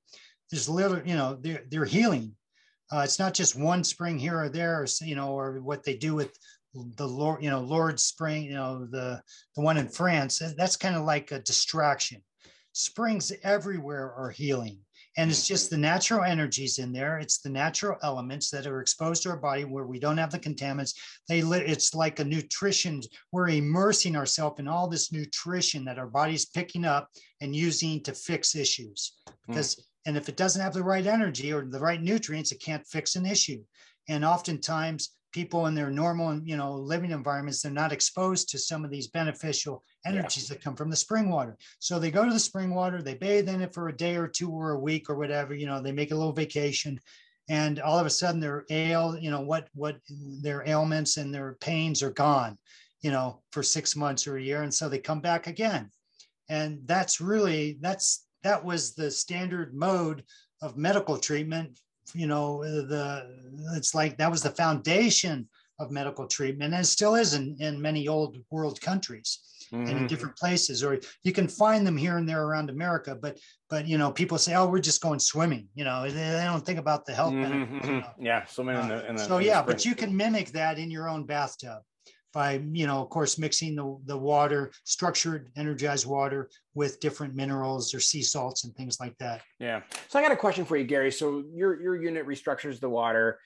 [0.49, 2.35] There's little, you know, they're, they're healing.
[2.91, 5.95] Uh, it's not just one spring here or there, or, you know, or what they
[5.97, 6.35] do with
[6.73, 9.21] the Lourdes, you know, Lourdes Spring, you know, the
[9.55, 10.41] the one in France.
[10.57, 12.21] That's kind of like a distraction.
[12.73, 14.79] Springs everywhere are healing.
[15.17, 17.19] And it's just the natural energies in there.
[17.19, 20.39] It's the natural elements that are exposed to our body where we don't have the
[20.39, 20.93] contaminants.
[21.27, 23.01] They it's like a nutrition.
[23.31, 27.09] We're immersing ourselves in all this nutrition that our body's picking up
[27.41, 29.13] and using to fix issues.
[29.27, 29.33] Hmm.
[29.47, 29.81] Because mm.
[30.05, 33.15] and if it doesn't have the right energy or the right nutrients, it can't fix
[33.15, 33.61] an issue.
[34.07, 38.83] And oftentimes people in their normal you know living environments they're not exposed to some
[38.83, 40.55] of these beneficial energies yeah.
[40.55, 43.49] that come from the spring water so they go to the spring water they bathe
[43.49, 45.91] in it for a day or two or a week or whatever you know they
[45.91, 46.99] make a little vacation
[47.49, 49.97] and all of a sudden their ail you know what what
[50.41, 52.57] their ailments and their pains are gone
[53.01, 55.89] you know for six months or a year and so they come back again
[56.49, 60.23] and that's really that's that was the standard mode
[60.61, 61.79] of medical treatment
[62.13, 63.27] you know the
[63.75, 65.47] it's like that was the foundation
[65.79, 69.39] of medical treatment and still is in, in many old world countries
[69.71, 69.81] mm-hmm.
[69.81, 70.07] and in mm-hmm.
[70.07, 73.37] different places or you can find them here and there around america but
[73.69, 76.65] but you know people say oh we're just going swimming you know they, they don't
[76.65, 77.43] think about the health mm-hmm.
[77.43, 78.13] benefits you know?
[78.19, 80.91] yeah swimming uh, in the, in the so yeah but you can mimic that in
[80.91, 81.81] your own bathtub
[82.33, 87.93] by you know of course mixing the, the water structured energized water with different minerals
[87.93, 89.41] or sea salts and things like that.
[89.59, 89.81] Yeah.
[90.07, 91.11] So i got a question for you gary.
[91.11, 93.39] So your your unit restructures the water.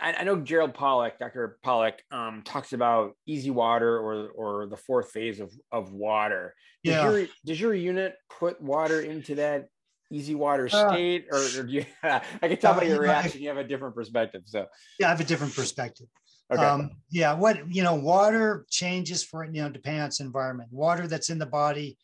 [0.00, 4.76] I, I know gerald pollack dr pollack um, talks about EZ water or or the
[4.76, 6.54] fourth phase of of water.
[6.84, 7.10] Does yeah.
[7.10, 9.68] your does your unit put water into that
[10.14, 13.42] EZ water uh, state uh, or, or do you i can tell by your reaction
[13.42, 14.66] you have a different perspective so.
[15.00, 16.06] Yeah i have a different perspective
[16.52, 16.62] Okay.
[16.62, 20.72] Um, yeah, what you know, water changes for you know depending on its environment.
[20.72, 21.98] Water that's in the body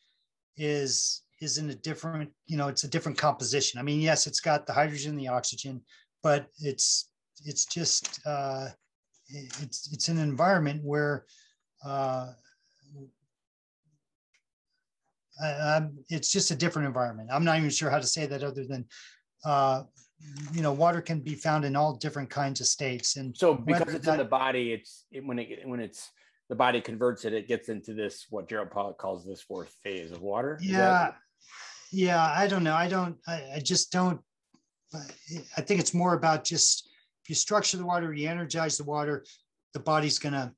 [0.56, 3.78] is is in a different you know it's a different composition.
[3.78, 5.80] I mean, yes, it's got the hydrogen, the oxygen,
[6.22, 7.10] but it's
[7.44, 8.68] it's just uh,
[9.28, 11.24] it's it's an environment where
[11.84, 12.32] uh,
[16.08, 17.30] it's just a different environment.
[17.32, 18.86] I'm not even sure how to say that other than
[19.44, 19.84] uh,
[20.52, 23.16] you know, water can be found in all different kinds of states.
[23.16, 26.10] And so because it's that, in the body, it's it, when it when it's
[26.48, 30.12] the body converts it, it gets into this what Gerald Pollack calls this fourth phase
[30.12, 30.58] of water.
[30.60, 31.12] yeah,
[31.90, 32.22] yeah.
[32.22, 32.74] I don't know.
[32.74, 33.16] I don't.
[33.26, 34.20] I, I just don't.
[35.56, 36.88] I think it's more about just
[37.22, 39.24] if you structure the water, you energize the water,
[39.72, 40.52] the body's going to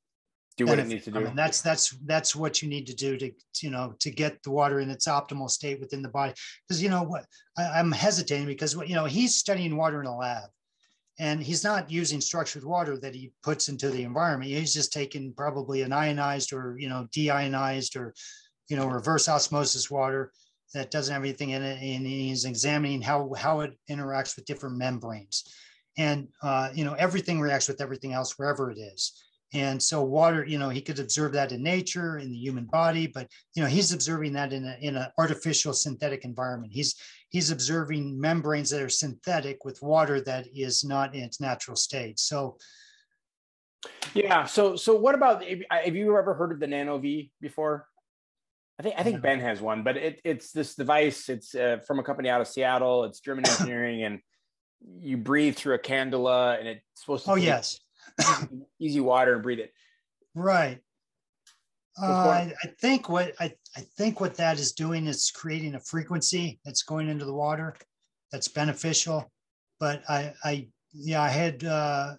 [0.56, 1.26] do what it needs to do.
[1.26, 4.50] And that's that's that's what you need to do to you know to get the
[4.50, 6.32] water in its optimal state within the body.
[6.66, 7.24] Because you know what
[7.58, 10.48] I, am hesitating because you know he's studying water in a lab,
[11.18, 14.50] and he's not using structured water that he puts into the environment.
[14.50, 18.14] He's just taking probably an ionized or you know deionized or
[18.68, 20.30] you know reverse osmosis water
[20.72, 24.76] that doesn't have anything in it, and he's examining how how it interacts with different
[24.76, 25.52] membranes,
[25.98, 29.23] and uh, you know everything reacts with everything else wherever it is
[29.54, 33.06] and so water, you know, he could observe that in nature, in the human body,
[33.06, 36.72] but you know, he's observing that in a in an artificial synthetic environment.
[36.72, 36.96] He's
[37.28, 42.18] he's observing membranes that are synthetic with water that is not in its natural state.
[42.18, 42.58] So
[44.12, 44.44] yeah.
[44.44, 47.86] So so what about have you ever heard of the NanoVi before?
[48.80, 51.28] I think I think Ben has one, but it, it's this device.
[51.28, 53.04] It's uh, from a company out of Seattle.
[53.04, 54.18] It's German engineering, and
[54.98, 57.30] you breathe through a cannula, and it's supposed to.
[57.30, 57.78] Oh yes
[58.82, 59.72] EZ water and breathe it.
[60.34, 60.80] Right.
[62.00, 65.80] Uh, I, I, think what I, I think what that is doing is creating a
[65.80, 67.76] frequency that's going into the water
[68.32, 69.30] that's beneficial.
[69.78, 72.14] But I, I yeah, I had uh,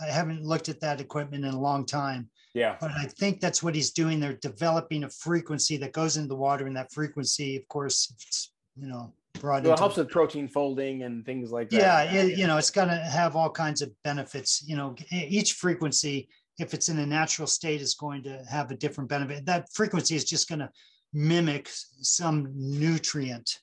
[0.00, 2.30] I haven't looked at that equipment in a long time.
[2.54, 2.76] Yeah.
[2.80, 4.18] But I think that's what he's doing.
[4.18, 8.52] They're developing a frequency that goes into the water, and that frequency, of course, it's
[8.76, 11.80] you know brought well, it helps with protein folding and things like that.
[11.80, 14.62] Yeah, it, you know, it's going to have all kinds of benefits.
[14.66, 16.28] You know, each frequency,
[16.58, 19.46] if it's in a natural state, is going to have a different benefit.
[19.46, 20.70] That frequency is just going to
[21.12, 21.68] mimic
[22.00, 23.58] some nutrient.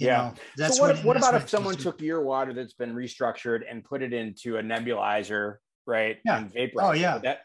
[0.00, 0.16] yeah.
[0.16, 3.60] Know, that's so what, what, what about if someone took your water that's been restructured
[3.68, 5.56] and put it into a nebulizer,
[5.86, 6.18] right?
[6.24, 6.38] Yeah.
[6.38, 7.18] And vaporize oh, yeah.
[7.18, 7.40] That...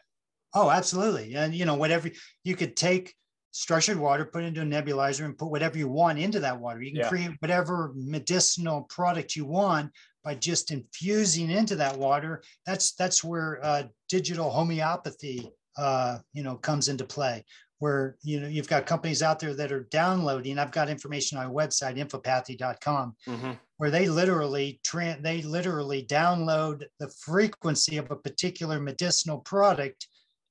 [0.54, 1.34] Oh, absolutely.
[1.34, 2.10] And, you know, whatever
[2.44, 3.14] you could take
[3.56, 6.82] structured water, put into a nebulizer, and put whatever you want into that water.
[6.82, 7.08] You can yeah.
[7.08, 9.90] create whatever medicinal product you want
[10.22, 12.42] by just infusing into that water.
[12.66, 17.46] That's that's where uh, digital homeopathy, uh, you know, comes into play.
[17.78, 20.58] Where you know you've got companies out there that are downloading.
[20.58, 23.52] I've got information on my website, infopathy.com, mm-hmm.
[23.78, 30.08] where they literally tra- they literally download the frequency of a particular medicinal product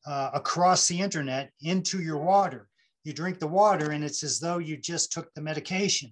[0.07, 2.68] uh, across the internet into your water
[3.06, 6.11] you drink the water and it's as though you just took the medication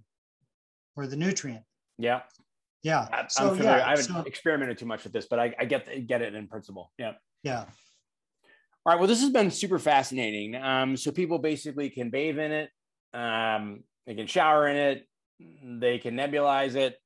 [0.95, 1.63] or the nutrient.
[1.97, 2.21] Yeah.
[2.83, 3.07] Yeah.
[3.11, 3.77] I'm so, familiar.
[3.77, 6.35] Yeah, I haven't so, experimented too much with this, but I, I get get it
[6.35, 6.91] in principle.
[6.99, 7.13] Yeah.
[7.41, 7.65] Yeah.
[8.85, 8.99] All right.
[8.99, 10.55] Well, this has been super fascinating.
[10.55, 12.69] Um, so people basically can bathe in it.
[13.13, 15.07] Um, they can shower in it.
[15.79, 16.97] They can nebulize it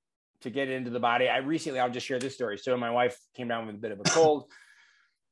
[0.41, 1.29] to get into the body.
[1.29, 2.57] I recently, I'll just share this story.
[2.57, 4.51] So my wife came down with a bit of a cold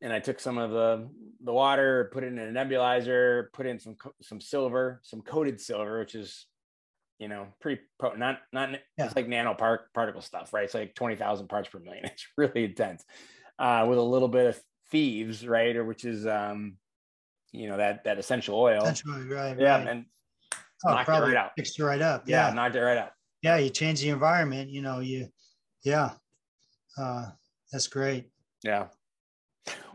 [0.06, 1.10] and I took some of the
[1.44, 5.99] the water, put it in a nebulizer, put in some some silver, some coated silver,
[5.99, 6.45] which is
[7.18, 8.19] you know pretty potent.
[8.19, 9.06] Not not yeah.
[9.06, 10.65] it's like nano part, particle stuff, right?
[10.65, 12.06] It's like twenty thousand parts per million.
[12.14, 13.03] It's really intense,
[13.57, 14.61] uh, with a little bit of
[14.91, 16.77] thieves, right, or which is um,
[17.52, 18.84] you know that that essential oil.
[18.84, 19.60] Essential right?
[19.60, 19.88] Yeah, right.
[19.88, 20.06] and
[20.86, 21.52] oh, knocked it right out.
[21.57, 22.30] Fixed it right up.
[22.30, 22.49] Yeah.
[22.49, 23.11] yeah, knocked it right out.
[23.41, 24.69] Yeah, you change the environment.
[24.69, 25.30] You know, you,
[25.84, 26.11] yeah,
[26.95, 27.26] uh,
[27.72, 28.30] that's great.
[28.64, 28.88] Yeah.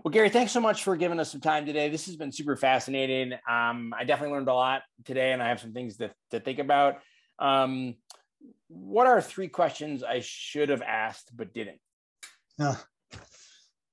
[0.04, 1.90] Well, Gary, thanks so much for giving us some time today.
[1.90, 3.34] This has been super fascinating.
[3.48, 6.58] Um, I definitely learned a lot today, and I have some things to, to think
[6.58, 7.00] about.
[7.38, 7.96] Um,
[8.68, 11.80] what are three questions I should have asked but didn't?
[12.58, 12.76] Uh,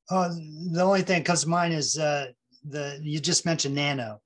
[0.10, 0.30] uh,
[0.72, 2.28] the only thing comes to mind is uh,
[2.64, 4.22] the you just mentioned nano,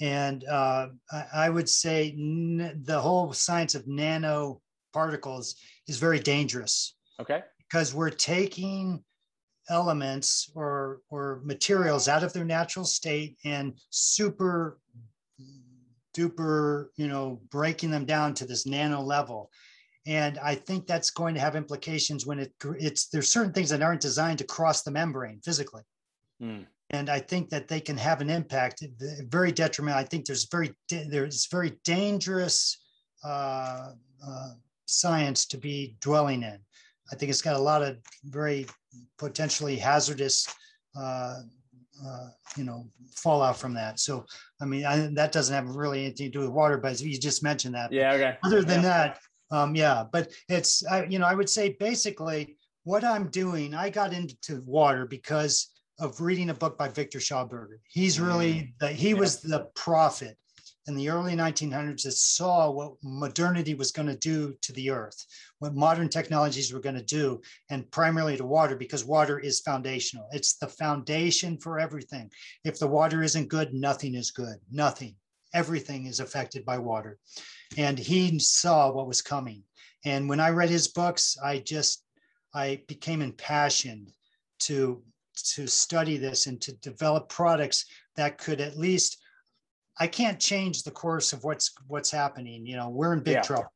[0.00, 4.60] and uh, I, I, would say n- the whole science of nano
[4.92, 5.56] particles
[5.86, 6.96] is very dangerous.
[7.20, 9.04] Okay, because we're taking
[9.68, 14.78] elements or or materials out of their natural state and super
[16.16, 19.50] duper you know breaking them down to this nano level.
[20.06, 23.82] And i think that's going to have implications when it it's there's certain things that
[23.82, 25.82] aren't designed to cross the membrane physically.
[26.42, 26.66] Mm.
[26.90, 28.84] and i think that they can have an impact
[29.28, 29.98] very detrimental.
[29.98, 32.78] I think there's very there's very dangerous
[33.24, 33.92] uh,
[34.26, 34.50] uh,
[34.84, 36.58] science to be dwelling in
[37.12, 38.66] i think it's got a lot of very
[39.18, 40.48] potentially hazardous,
[40.98, 41.40] uh,
[42.04, 43.98] uh, you know, fallout from that.
[43.98, 44.24] So,
[44.60, 47.42] I mean, I, that doesn't have really anything to do with water, but you just
[47.42, 47.92] mentioned that.
[47.92, 48.12] Yeah.
[48.12, 48.36] Okay.
[48.44, 48.88] Other than yeah.
[48.88, 49.18] that,
[49.50, 53.90] um, yeah, but it's, I, you know, I would say basically what I'm doing, I
[53.90, 57.78] got into water because of reading a book by Viktor Schauberger.
[57.88, 58.72] He's really, mm.
[58.80, 60.36] the, he was the prophet
[60.86, 65.26] in the early 1900s that saw what modernity was going to do to the earth,
[65.58, 67.40] what modern technologies were going to do,
[67.70, 70.28] and primarily to water, because water is foundational.
[70.32, 72.30] It's the foundation for everything.
[72.64, 74.56] If the water isn't good, nothing is good.
[74.70, 75.16] Nothing.
[75.54, 77.18] Everything is affected by water.
[77.76, 79.64] And he saw what was coming.
[80.04, 82.04] And when I read his books, I just
[82.54, 84.12] I became impassioned
[84.60, 85.02] to
[85.54, 87.84] to study this and to develop products
[88.16, 89.18] that could at least
[89.98, 92.66] I can't change the course of what's what's happening.
[92.66, 93.42] You know, we're in big yeah.
[93.42, 93.72] trouble.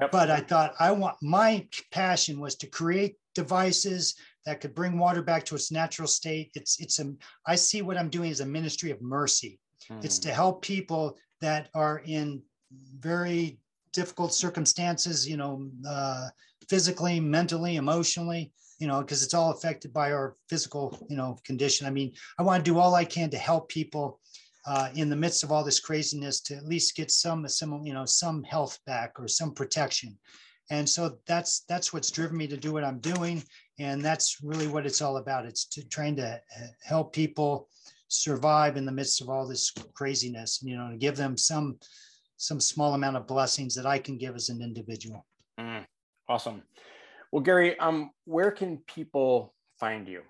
[0.00, 0.10] Yep.
[0.10, 4.14] But I thought I want my passion was to create devices
[4.46, 6.50] that could bring water back to its natural state.
[6.54, 7.12] It's it's a
[7.46, 9.58] I see what I'm doing as a ministry of mercy.
[9.90, 10.04] Mm.
[10.04, 12.42] It's to help people that are in
[12.98, 13.58] very
[13.92, 16.28] difficult circumstances, you know, uh,
[16.68, 21.86] physically, mentally, emotionally, you know, because it's all affected by our physical, you know, condition.
[21.86, 24.20] I mean, I want to do all I can to help people
[24.66, 27.46] uh, in the midst of all this craziness to at least get some,
[27.84, 30.18] you know, some health back or some protection.
[30.70, 33.42] And so that's that's what's driven me to do what I'm doing,
[33.80, 35.44] and that's really what it's all about.
[35.44, 37.68] It's to trying to uh, help people
[38.06, 41.78] survive in the midst of all this craziness, you know, and give them some
[42.36, 45.26] some small amount of blessings that I can give as an individual.
[45.58, 45.84] Mm,
[46.28, 46.62] awesome.
[47.32, 50.22] Well, Gary, um, where can people find you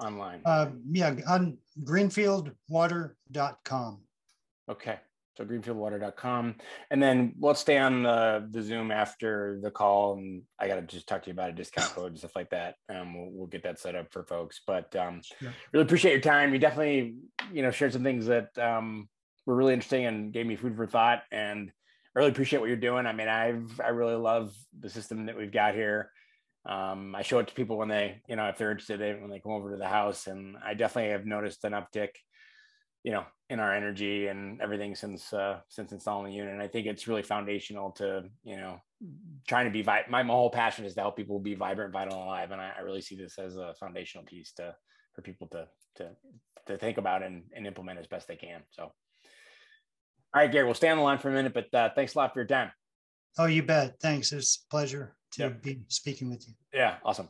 [0.00, 0.40] online?
[0.44, 4.00] Uh, yeah, on greenfieldwater.com.
[4.68, 4.98] Okay.
[5.36, 6.56] So greenfieldwater.com.
[6.90, 10.14] And then let's stay on the, the Zoom after the call.
[10.14, 12.50] And I got to just talk to you about a discount code and stuff like
[12.50, 12.74] that.
[12.88, 14.60] Um, we'll, we'll get that set up for folks.
[14.66, 15.50] But um, yeah.
[15.72, 16.52] really appreciate your time.
[16.52, 17.14] You definitely,
[17.52, 19.08] you know, shared some things that um,
[19.46, 21.22] were really interesting and gave me food for thought.
[21.32, 21.70] And
[22.14, 23.06] I really appreciate what you're doing.
[23.06, 26.10] I mean, I've, I really love the system that we've got here.
[26.66, 29.30] Um, I show it to people when they, you know, if they're interested in when
[29.30, 30.26] they come over to the house.
[30.26, 32.10] And I definitely have noticed an uptick
[33.02, 36.52] you know in our energy and everything since uh since installing the unit.
[36.52, 38.80] And i think it's really foundational to you know
[39.46, 42.18] trying to be vi- my, my whole passion is to help people be vibrant vital
[42.18, 42.50] and alive.
[42.50, 44.74] And I, I, really see this as a foundational piece to
[45.14, 45.66] for people to
[45.96, 46.10] to
[46.66, 48.62] to think about and, and implement as best they can.
[48.70, 48.92] So all
[50.34, 52.34] right gary we'll stay on the line for a minute but uh, thanks a lot
[52.34, 52.70] for your time.
[53.38, 53.98] Oh you bet.
[54.00, 54.32] Thanks.
[54.32, 56.54] It's a pleasure to be speaking with you.
[56.72, 57.28] Yeah awesome